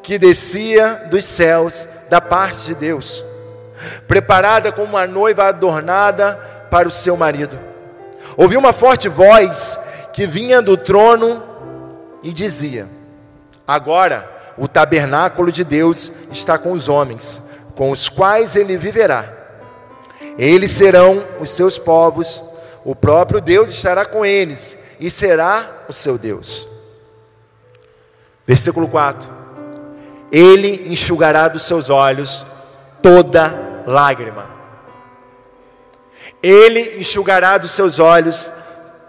que 0.03 0.19
descia 0.19 1.07
dos 1.11 1.25
céus 1.25 1.89
da 2.11 2.21
parte 2.21 2.67
de 2.67 2.75
Deus, 2.75 3.25
preparada 4.07 4.73
como 4.73 4.89
uma 4.89 5.07
noiva 5.07 5.45
adornada 5.45 6.35
para 6.71 6.89
o 6.89 6.91
seu 6.91 7.17
marido. 7.17 7.59
Ouvi 8.37 8.57
uma 8.57 8.73
forte 8.73 9.09
voz 9.09 9.79
que 10.13 10.27
vinha 10.27 10.61
do 10.61 10.77
trono 10.77 11.43
e 12.23 12.33
dizia: 12.33 12.87
Agora 13.67 14.29
o 14.57 14.69
tabernáculo 14.69 15.51
de 15.51 15.65
Deus 15.65 16.13
está 16.31 16.59
com 16.59 16.73
os 16.73 16.89
homens, 16.89 17.43
com 17.75 17.91
os 17.91 18.09
quais 18.09 18.57
ele 18.57 18.77
viverá. 18.77 19.29
Eles 20.39 20.73
serão 20.73 21.23
os 21.41 21.51
seus 21.51 21.79
povos, 21.79 22.43
o 22.85 22.95
próprio 22.95 23.41
Deus 23.41 23.71
estará 23.71 24.05
com 24.05 24.25
eles 24.25 24.77
e 24.99 25.11
será 25.11 25.85
o 25.89 25.93
seu 25.93 26.19
Deus. 26.19 26.67
Versículo 28.47 28.89
4 28.89 29.45
ele 30.35 30.93
enxugará 30.93 31.47
dos 31.47 31.63
seus 31.63 31.91
olhos 31.91 32.45
toda 33.01 33.55
lágrima. 33.87 34.47
Ele 36.43 36.99
enxugará 36.99 37.59
dos 37.59 37.73
seus 37.73 37.99
olhos 37.99 38.53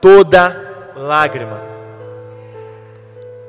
toda 0.02 0.94
lágrima. 0.96 1.62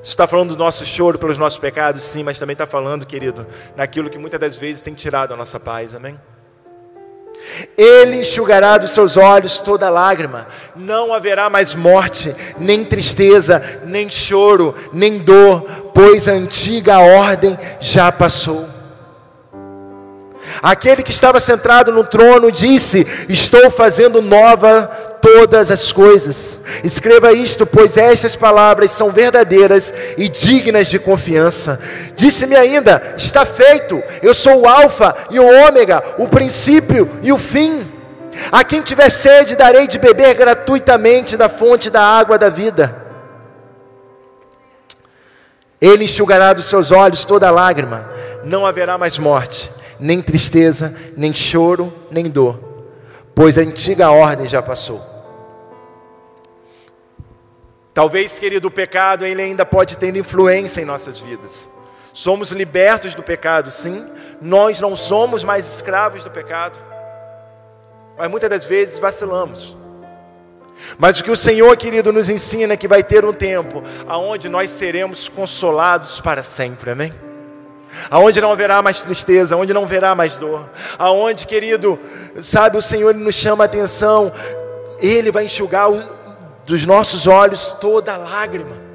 Isso 0.03 0.13
está 0.13 0.27
falando 0.27 0.51
do 0.51 0.59
nosso 0.59 0.87
choro 0.87 1.19
pelos 1.19 1.37
nossos 1.37 1.59
pecados, 1.59 2.05
sim, 2.05 2.23
mas 2.23 2.39
também 2.39 2.53
está 2.53 2.67
falando, 2.67 3.05
querido, 3.05 3.45
naquilo 3.75 4.09
que 4.09 4.19
muitas 4.19 4.39
das 4.39 4.57
vezes 4.57 4.81
tem 4.81 4.95
tirado 4.95 5.35
a 5.35 5.37
nossa 5.37 5.59
paz, 5.59 5.95
amém? 5.97 6.17
Ele 7.77 8.21
enxugará 8.21 8.79
dos 8.79 8.93
seus 8.93 9.17
olhos 9.17 9.61
toda 9.61 9.91
lágrima, 9.91 10.47
não 10.75 11.13
haverá 11.13 11.51
mais 11.51 11.75
morte, 11.75 12.35
nem 12.59 12.85
tristeza, 12.85 13.81
nem 13.85 14.09
choro, 14.11 14.75
nem 14.93 15.19
dor, 15.19 15.63
pois 15.93 16.29
a 16.29 16.33
antiga 16.33 16.99
ordem 16.99 17.59
já 17.81 18.11
passou. 18.11 18.76
Aquele 20.63 21.03
que 21.03 21.11
estava 21.11 21.41
sentado 21.41 21.93
no 21.93 22.05
trono 22.05 22.51
disse: 22.51 23.07
Estou 23.29 23.71
fazendo 23.71 24.23
nova 24.23 24.91
todas 25.21 25.71
as 25.71 25.91
coisas. 25.93 26.61
Escreva 26.85 27.33
isto, 27.33 27.67
pois 27.67 27.97
estas 27.97 28.37
palavras 28.37 28.91
são 28.91 29.11
verdadeiras 29.11 29.93
e 30.17 30.29
dignas 30.29 30.87
de 30.87 30.99
confiança. 30.99 31.81
Disse-me 32.15 32.57
ainda: 32.57 33.15
Está 33.17 33.45
feito. 33.45 34.03
Eu 34.23 34.35
sou 34.35 34.63
o 34.63 34.69
Alfa 34.69 35.15
e 35.31 35.39
o 35.39 35.67
Ômega, 35.67 36.03
o 36.19 36.29
princípio 36.29 37.11
e 37.23 37.33
o 37.33 37.39
fim. 37.39 37.93
A 38.53 38.63
quem 38.63 38.83
tiver 38.83 39.11
sede, 39.11 39.57
darei 39.57 39.87
de 39.87 39.99
beber 39.99 40.35
gratuitamente 40.35 41.37
da 41.37 41.49
fonte 41.49 41.91
da 41.91 42.03
água 42.03 42.39
da 42.39 42.49
vida. 42.49 43.05
Ele 45.81 46.05
enxugará 46.05 46.53
dos 46.53 46.67
seus 46.67 46.91
olhos 46.91 47.25
toda 47.25 47.51
lágrima, 47.51 48.09
não 48.45 48.65
haverá 48.65 48.97
mais 48.97 49.19
morte 49.19 49.71
nem 49.99 50.23
tristeza, 50.23 50.95
nem 51.17 51.33
choro, 51.33 51.93
nem 52.11 52.31
dor, 52.31 52.61
pois 53.35 53.59
a 53.59 53.63
antiga 53.63 54.11
ordem 54.11 54.47
já 54.47 54.63
passou. 54.63 55.01
Talvez, 57.93 58.39
querido, 58.39 58.69
o 58.69 58.71
pecado 58.71 59.25
ele 59.25 59.41
ainda 59.41 59.65
pode 59.65 59.97
ter 59.97 60.15
influência 60.15 60.83
em 60.83 60.85
nossas 60.85 61.19
vidas. 61.19 61.71
Somos 62.13 62.53
libertos 62.53 63.15
do 63.15 63.23
pecado, 63.23 63.71
sim. 63.71 64.07
Nós 64.41 64.81
não 64.81 64.95
somos 64.95 65.43
mais 65.43 65.67
escravos 65.67 66.23
do 66.23 66.31
pecado. 66.31 66.79
Mas 68.19 68.31
muitas 68.31 68.51
das 68.51 68.65
vezes 68.67 68.99
vacilamos. 68.99 69.77
Mas 70.99 71.21
o 71.21 71.25
que 71.25 71.31
o 71.31 71.37
Senhor, 71.37 71.75
querido, 71.77 72.13
nos 72.13 72.29
ensina 72.29 72.75
é 72.75 72.77
que 72.77 72.89
vai 72.89 73.03
ter 73.03 73.25
um 73.25 73.33
tempo 73.33 73.83
aonde 74.07 74.49
nós 74.49 74.71
seremos 74.71 75.29
consolados 75.29 76.21
para 76.21 76.43
sempre. 76.43 76.91
Amém? 76.91 77.26
Aonde 78.11 78.41
não 78.41 78.53
haverá 78.53 78.83
mais 78.83 79.03
tristeza, 79.03 79.55
aonde 79.55 79.73
não 79.73 79.85
haverá 79.85 80.15
mais 80.15 80.39
dor, 80.39 80.69
aonde, 80.99 81.47
querido, 81.47 81.99
sabe, 82.43 82.77
o 82.77 82.83
Senhor 82.83 83.15
nos 83.15 83.35
chama 83.35 83.65
a 83.65 83.67
atenção, 83.67 84.33
Ele 85.01 85.31
vai 85.31 85.45
enxugar 85.47 85.91
o, 85.91 86.03
dos 86.65 86.85
nossos 86.87 87.27
olhos 87.27 87.77
toda 87.81 88.17
lágrima. 88.17 88.86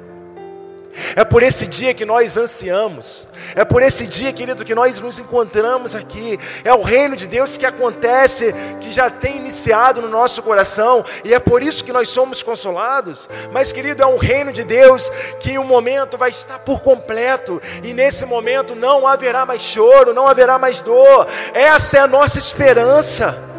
É 1.16 1.24
por 1.24 1.42
esse 1.42 1.66
dia 1.66 1.94
que 1.94 2.04
nós 2.04 2.36
ansiamos. 2.36 3.26
É 3.54 3.64
por 3.64 3.82
esse 3.82 4.06
dia, 4.06 4.32
querido, 4.32 4.64
que 4.64 4.74
nós 4.74 5.00
nos 5.00 5.18
encontramos 5.18 5.94
aqui. 5.94 6.38
É 6.64 6.72
o 6.74 6.82
reino 6.82 7.16
de 7.16 7.26
Deus 7.26 7.56
que 7.56 7.64
acontece, 7.64 8.54
que 8.80 8.92
já 8.92 9.08
tem 9.08 9.38
iniciado 9.38 10.02
no 10.02 10.08
nosso 10.08 10.42
coração, 10.42 11.04
e 11.24 11.32
é 11.32 11.38
por 11.38 11.62
isso 11.62 11.84
que 11.84 11.92
nós 11.92 12.10
somos 12.10 12.42
consolados. 12.42 13.28
Mas, 13.52 13.72
querido, 13.72 14.02
é 14.02 14.06
um 14.06 14.18
reino 14.18 14.52
de 14.52 14.64
Deus 14.64 15.10
que 15.40 15.58
o 15.58 15.64
momento 15.64 16.18
vai 16.18 16.30
estar 16.30 16.58
por 16.58 16.80
completo, 16.80 17.60
e 17.82 17.94
nesse 17.94 18.26
momento 18.26 18.74
não 18.74 19.06
haverá 19.06 19.46
mais 19.46 19.62
choro, 19.62 20.12
não 20.12 20.28
haverá 20.28 20.58
mais 20.58 20.82
dor. 20.82 21.26
Essa 21.54 21.98
é 21.98 22.00
a 22.00 22.06
nossa 22.06 22.38
esperança. 22.38 23.50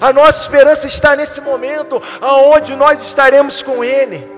A 0.00 0.12
nossa 0.12 0.42
esperança 0.42 0.86
está 0.86 1.16
nesse 1.16 1.40
momento, 1.40 2.00
aonde 2.20 2.76
nós 2.76 3.02
estaremos 3.02 3.60
com 3.62 3.82
Ele 3.82 4.31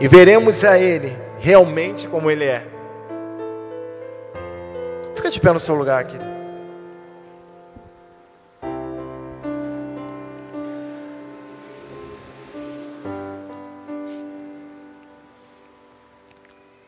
e 0.00 0.06
veremos 0.06 0.64
a 0.64 0.78
Ele 0.78 1.16
realmente 1.38 2.06
como 2.06 2.30
Ele 2.30 2.44
é. 2.44 2.64
Fica 5.14 5.30
de 5.30 5.40
pé 5.40 5.52
no 5.52 5.58
seu 5.58 5.74
lugar, 5.74 6.04
querido. 6.04 6.38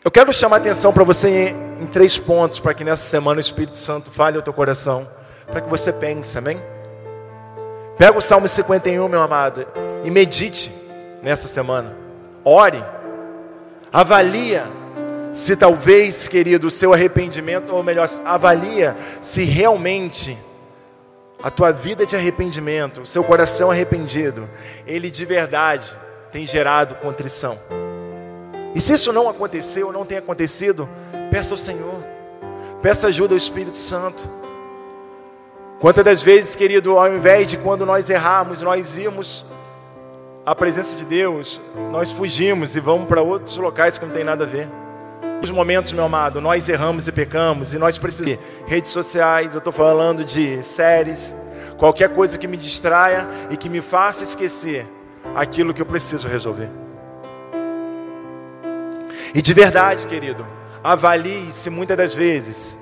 Eu 0.03 0.11
quero 0.11 0.33
chamar 0.33 0.57
a 0.57 0.59
atenção 0.59 0.93
para 0.93 1.05
você 1.05 1.29
em, 1.29 1.83
em, 1.83 1.87
três 1.87 2.17
pontos, 2.17 2.59
para 2.59 2.73
que 2.73 2.83
nessa 2.83 3.09
semana 3.09 3.37
o 3.37 3.41
Espírito 3.41 3.77
Santo 3.77 4.11
fale 4.11 4.37
ao 4.37 4.43
teu 4.43 4.53
coração, 4.53 5.07
para 5.47 5.61
que 5.61 5.69
você 5.69 5.93
pense, 5.93 6.39
amém? 6.39 6.59
Pega 7.99 8.17
o 8.17 8.21
Salmo 8.21 8.49
51, 8.49 9.09
meu 9.09 9.21
amado, 9.21 9.67
e 10.03 10.11
medite 10.11 10.73
nessa 11.23 11.49
semana. 11.49 11.95
Ore. 12.45 12.83
Avalia 13.93 14.67
se 15.33 15.55
talvez, 15.55 16.27
querido, 16.27 16.67
o 16.67 16.71
seu 16.71 16.93
arrependimento, 16.93 17.73
ou 17.73 17.83
melhor, 17.83 18.09
avalia 18.25 18.97
se 19.21 19.45
realmente 19.45 20.37
a 21.43 21.51
tua 21.51 21.73
vida 21.73 22.05
de 22.05 22.17
arrependimento, 22.17 23.03
o 23.03 23.07
seu 23.07 23.23
coração 23.23 23.71
arrependido, 23.71 24.49
ele 24.87 25.11
de 25.11 25.25
verdade 25.25 25.97
tem 26.33 26.47
gerado 26.47 26.97
contrição. 26.97 27.59
E 28.75 28.81
se 28.81 28.93
isso 28.93 29.13
não 29.13 29.29
aconteceu, 29.29 29.93
não 29.93 30.05
tem 30.05 30.19
acontecido, 30.19 30.89
peça 31.31 31.55
ao 31.55 31.59
Senhor, 31.59 32.05
peça 32.83 33.07
ajuda 33.07 33.35
ao 33.35 33.39
Espírito 33.39 33.77
Santo. 33.77 34.29
Quantas 35.81 36.05
das 36.05 36.23
vezes, 36.23 36.55
querido, 36.55 36.99
ao 36.99 37.13
invés 37.13 37.47
de 37.47 37.57
quando 37.57 37.87
nós 37.87 38.11
erramos, 38.11 38.63
nós 38.63 38.97
irmos 38.97 39.47
a 40.51 40.55
presença 40.57 40.97
de 40.97 41.05
Deus, 41.05 41.61
nós 41.93 42.11
fugimos 42.11 42.75
e 42.75 42.81
vamos 42.81 43.07
para 43.07 43.23
outros 43.23 43.57
locais 43.57 43.97
que 43.97 44.05
não 44.05 44.13
tem 44.13 44.25
nada 44.25 44.43
a 44.43 44.47
ver. 44.49 44.69
Nos 45.41 45.49
momentos, 45.49 45.93
meu 45.93 46.03
amado, 46.03 46.41
nós 46.41 46.69
erramos 46.69 47.07
e 47.07 47.13
pecamos 47.13 47.73
e 47.73 47.79
nós 47.79 47.99
precisamos 47.99 48.37
de 48.37 48.41
redes 48.67 48.91
sociais, 48.91 49.55
eu 49.55 49.59
estou 49.59 49.73
falando 49.73 50.25
de 50.25 50.61
séries. 50.65 51.33
qualquer 51.79 52.09
coisa 52.09 52.37
que 52.37 52.49
me 52.49 52.57
distraia 52.57 53.29
e 53.49 53.57
que 53.57 53.69
me 53.69 53.81
faça 53.81 54.25
esquecer 54.25 54.85
aquilo 55.37 55.73
que 55.73 55.81
eu 55.81 55.87
preciso 55.87 56.27
resolver. 56.27 56.69
E 59.33 59.41
de 59.41 59.55
verdade, 59.55 60.05
querido, 60.09 60.45
avalie 60.83 61.53
se 61.53 61.71
muitas 61.71 61.97
das 61.97 62.13
vezes 62.13 62.77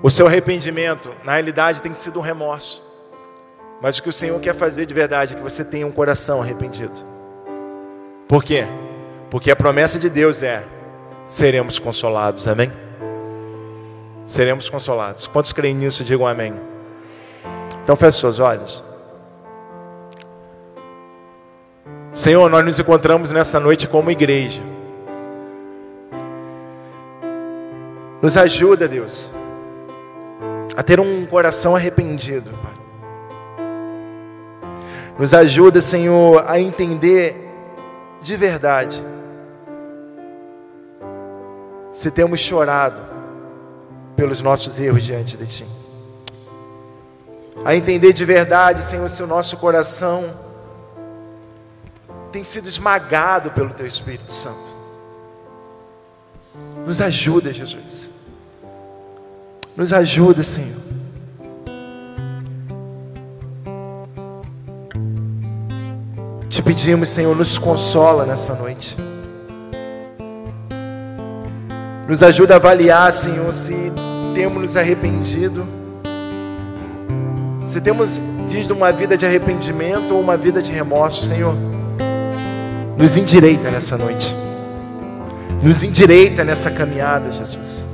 o 0.00 0.08
seu 0.08 0.28
arrependimento, 0.28 1.10
na 1.24 1.32
realidade, 1.32 1.82
tem 1.82 1.92
sido 1.92 2.20
um 2.20 2.22
remorso. 2.22 2.83
Mas 3.80 3.98
o 3.98 4.02
que 4.02 4.08
o 4.08 4.12
Senhor 4.12 4.40
quer 4.40 4.54
fazer 4.54 4.86
de 4.86 4.94
verdade 4.94 5.34
é 5.34 5.36
que 5.36 5.42
você 5.42 5.64
tenha 5.64 5.86
um 5.86 5.92
coração 5.92 6.40
arrependido. 6.40 7.00
Por 8.28 8.42
quê? 8.42 8.66
Porque 9.30 9.50
a 9.50 9.56
promessa 9.56 9.98
de 9.98 10.08
Deus 10.08 10.42
é: 10.42 10.64
seremos 11.24 11.78
consolados, 11.78 12.48
amém? 12.48 12.72
Seremos 14.26 14.70
consolados. 14.70 15.26
Quantos 15.26 15.52
creem 15.52 15.74
nisso, 15.74 16.02
digam 16.04 16.26
amém. 16.26 16.54
Então 17.82 17.94
feche 17.94 18.18
seus 18.18 18.38
olhos. 18.38 18.82
Senhor, 22.14 22.48
nós 22.48 22.64
nos 22.64 22.78
encontramos 22.78 23.32
nessa 23.32 23.58
noite 23.58 23.88
como 23.88 24.10
igreja. 24.10 24.62
Nos 28.22 28.36
ajuda, 28.36 28.88
Deus, 28.88 29.28
a 30.76 30.82
ter 30.82 30.98
um 30.98 31.26
coração 31.26 31.76
arrependido, 31.76 32.50
Pai. 32.62 32.73
Nos 35.18 35.32
ajuda, 35.32 35.80
Senhor, 35.80 36.44
a 36.46 36.58
entender 36.58 37.36
de 38.20 38.36
verdade 38.36 39.02
se 41.92 42.10
temos 42.10 42.40
chorado 42.40 43.00
pelos 44.16 44.40
nossos 44.40 44.78
erros 44.78 45.04
diante 45.04 45.36
de 45.36 45.46
Ti. 45.46 45.66
A 47.64 47.74
entender 47.74 48.12
de 48.12 48.24
verdade, 48.24 48.82
Senhor, 48.82 49.08
se 49.08 49.22
o 49.22 49.26
nosso 49.26 49.56
coração 49.58 50.24
tem 52.32 52.42
sido 52.42 52.68
esmagado 52.68 53.52
pelo 53.52 53.72
Teu 53.72 53.86
Espírito 53.86 54.32
Santo. 54.32 54.74
Nos 56.84 57.00
ajuda, 57.00 57.52
Jesus. 57.52 58.10
Nos 59.76 59.92
ajuda, 59.92 60.42
Senhor. 60.42 60.93
Pedimos, 66.64 67.10
Senhor, 67.10 67.36
nos 67.36 67.58
consola 67.58 68.24
nessa 68.24 68.54
noite. 68.54 68.96
Nos 72.08 72.22
ajuda 72.22 72.54
a 72.54 72.56
avaliar, 72.56 73.12
Senhor, 73.12 73.52
se 73.52 73.74
temos 74.34 74.62
nos 74.62 74.76
arrependido. 74.76 75.66
Se 77.64 77.80
temos 77.80 78.22
tido 78.48 78.72
uma 78.72 78.92
vida 78.92 79.16
de 79.16 79.24
arrependimento 79.24 80.14
ou 80.14 80.20
uma 80.20 80.36
vida 80.36 80.60
de 80.60 80.70
remorso, 80.70 81.24
Senhor. 81.24 81.54
Nos 82.96 83.16
endireita 83.16 83.70
nessa 83.70 83.96
noite. 83.96 84.34
Nos 85.62 85.82
endireita 85.82 86.44
nessa 86.44 86.70
caminhada, 86.70 87.32
Jesus. 87.32 87.86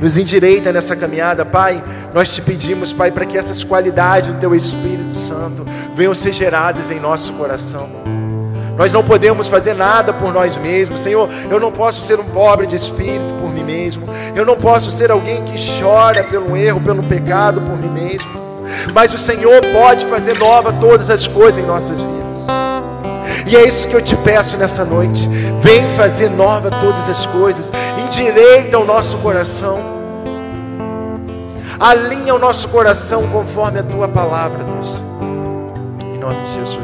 Nos 0.00 0.16
endireita 0.16 0.72
nessa 0.72 0.94
caminhada, 0.94 1.44
Pai. 1.44 1.82
Nós 2.16 2.34
te 2.34 2.40
pedimos, 2.40 2.94
Pai, 2.94 3.10
para 3.10 3.26
que 3.26 3.36
essas 3.36 3.62
qualidades 3.62 4.32
do 4.32 4.40
Teu 4.40 4.54
Espírito 4.54 5.12
Santo 5.12 5.66
venham 5.94 6.14
ser 6.14 6.32
geradas 6.32 6.90
em 6.90 6.98
nosso 6.98 7.34
coração. 7.34 7.90
Nós 8.74 8.90
não 8.90 9.04
podemos 9.04 9.48
fazer 9.48 9.74
nada 9.74 10.14
por 10.14 10.32
nós 10.32 10.56
mesmos, 10.56 11.00
Senhor. 11.00 11.28
Eu 11.50 11.60
não 11.60 11.70
posso 11.70 12.00
ser 12.00 12.18
um 12.18 12.24
pobre 12.24 12.66
de 12.66 12.74
espírito 12.74 13.34
por 13.38 13.52
mim 13.52 13.62
mesmo. 13.62 14.08
Eu 14.34 14.46
não 14.46 14.56
posso 14.56 14.90
ser 14.90 15.10
alguém 15.10 15.44
que 15.44 15.56
chora 15.78 16.24
pelo 16.24 16.56
erro, 16.56 16.80
pelo 16.80 17.02
pecado 17.02 17.60
por 17.60 17.76
mim 17.76 17.90
mesmo. 17.90 18.32
Mas 18.94 19.12
o 19.12 19.18
Senhor 19.18 19.60
pode 19.74 20.06
fazer 20.06 20.38
nova 20.38 20.72
todas 20.72 21.10
as 21.10 21.26
coisas 21.26 21.62
em 21.62 21.66
nossas 21.66 22.00
vidas. 22.00 22.46
E 23.46 23.54
é 23.56 23.68
isso 23.68 23.88
que 23.88 23.94
eu 23.94 24.00
te 24.00 24.16
peço 24.16 24.56
nessa 24.56 24.86
noite. 24.86 25.28
Vem 25.60 25.86
fazer 25.90 26.30
nova 26.30 26.70
todas 26.80 27.10
as 27.10 27.26
coisas. 27.26 27.70
Endireita 28.06 28.78
o 28.78 28.86
nosso 28.86 29.18
coração. 29.18 29.95
Alinha 31.78 32.34
o 32.34 32.38
nosso 32.38 32.68
coração 32.68 33.26
conforme 33.28 33.80
a 33.80 33.82
tua 33.82 34.08
palavra, 34.08 34.64
Deus. 34.64 35.02
Em 36.02 36.18
nome 36.18 36.34
de 36.34 36.54
Jesus. 36.54 36.76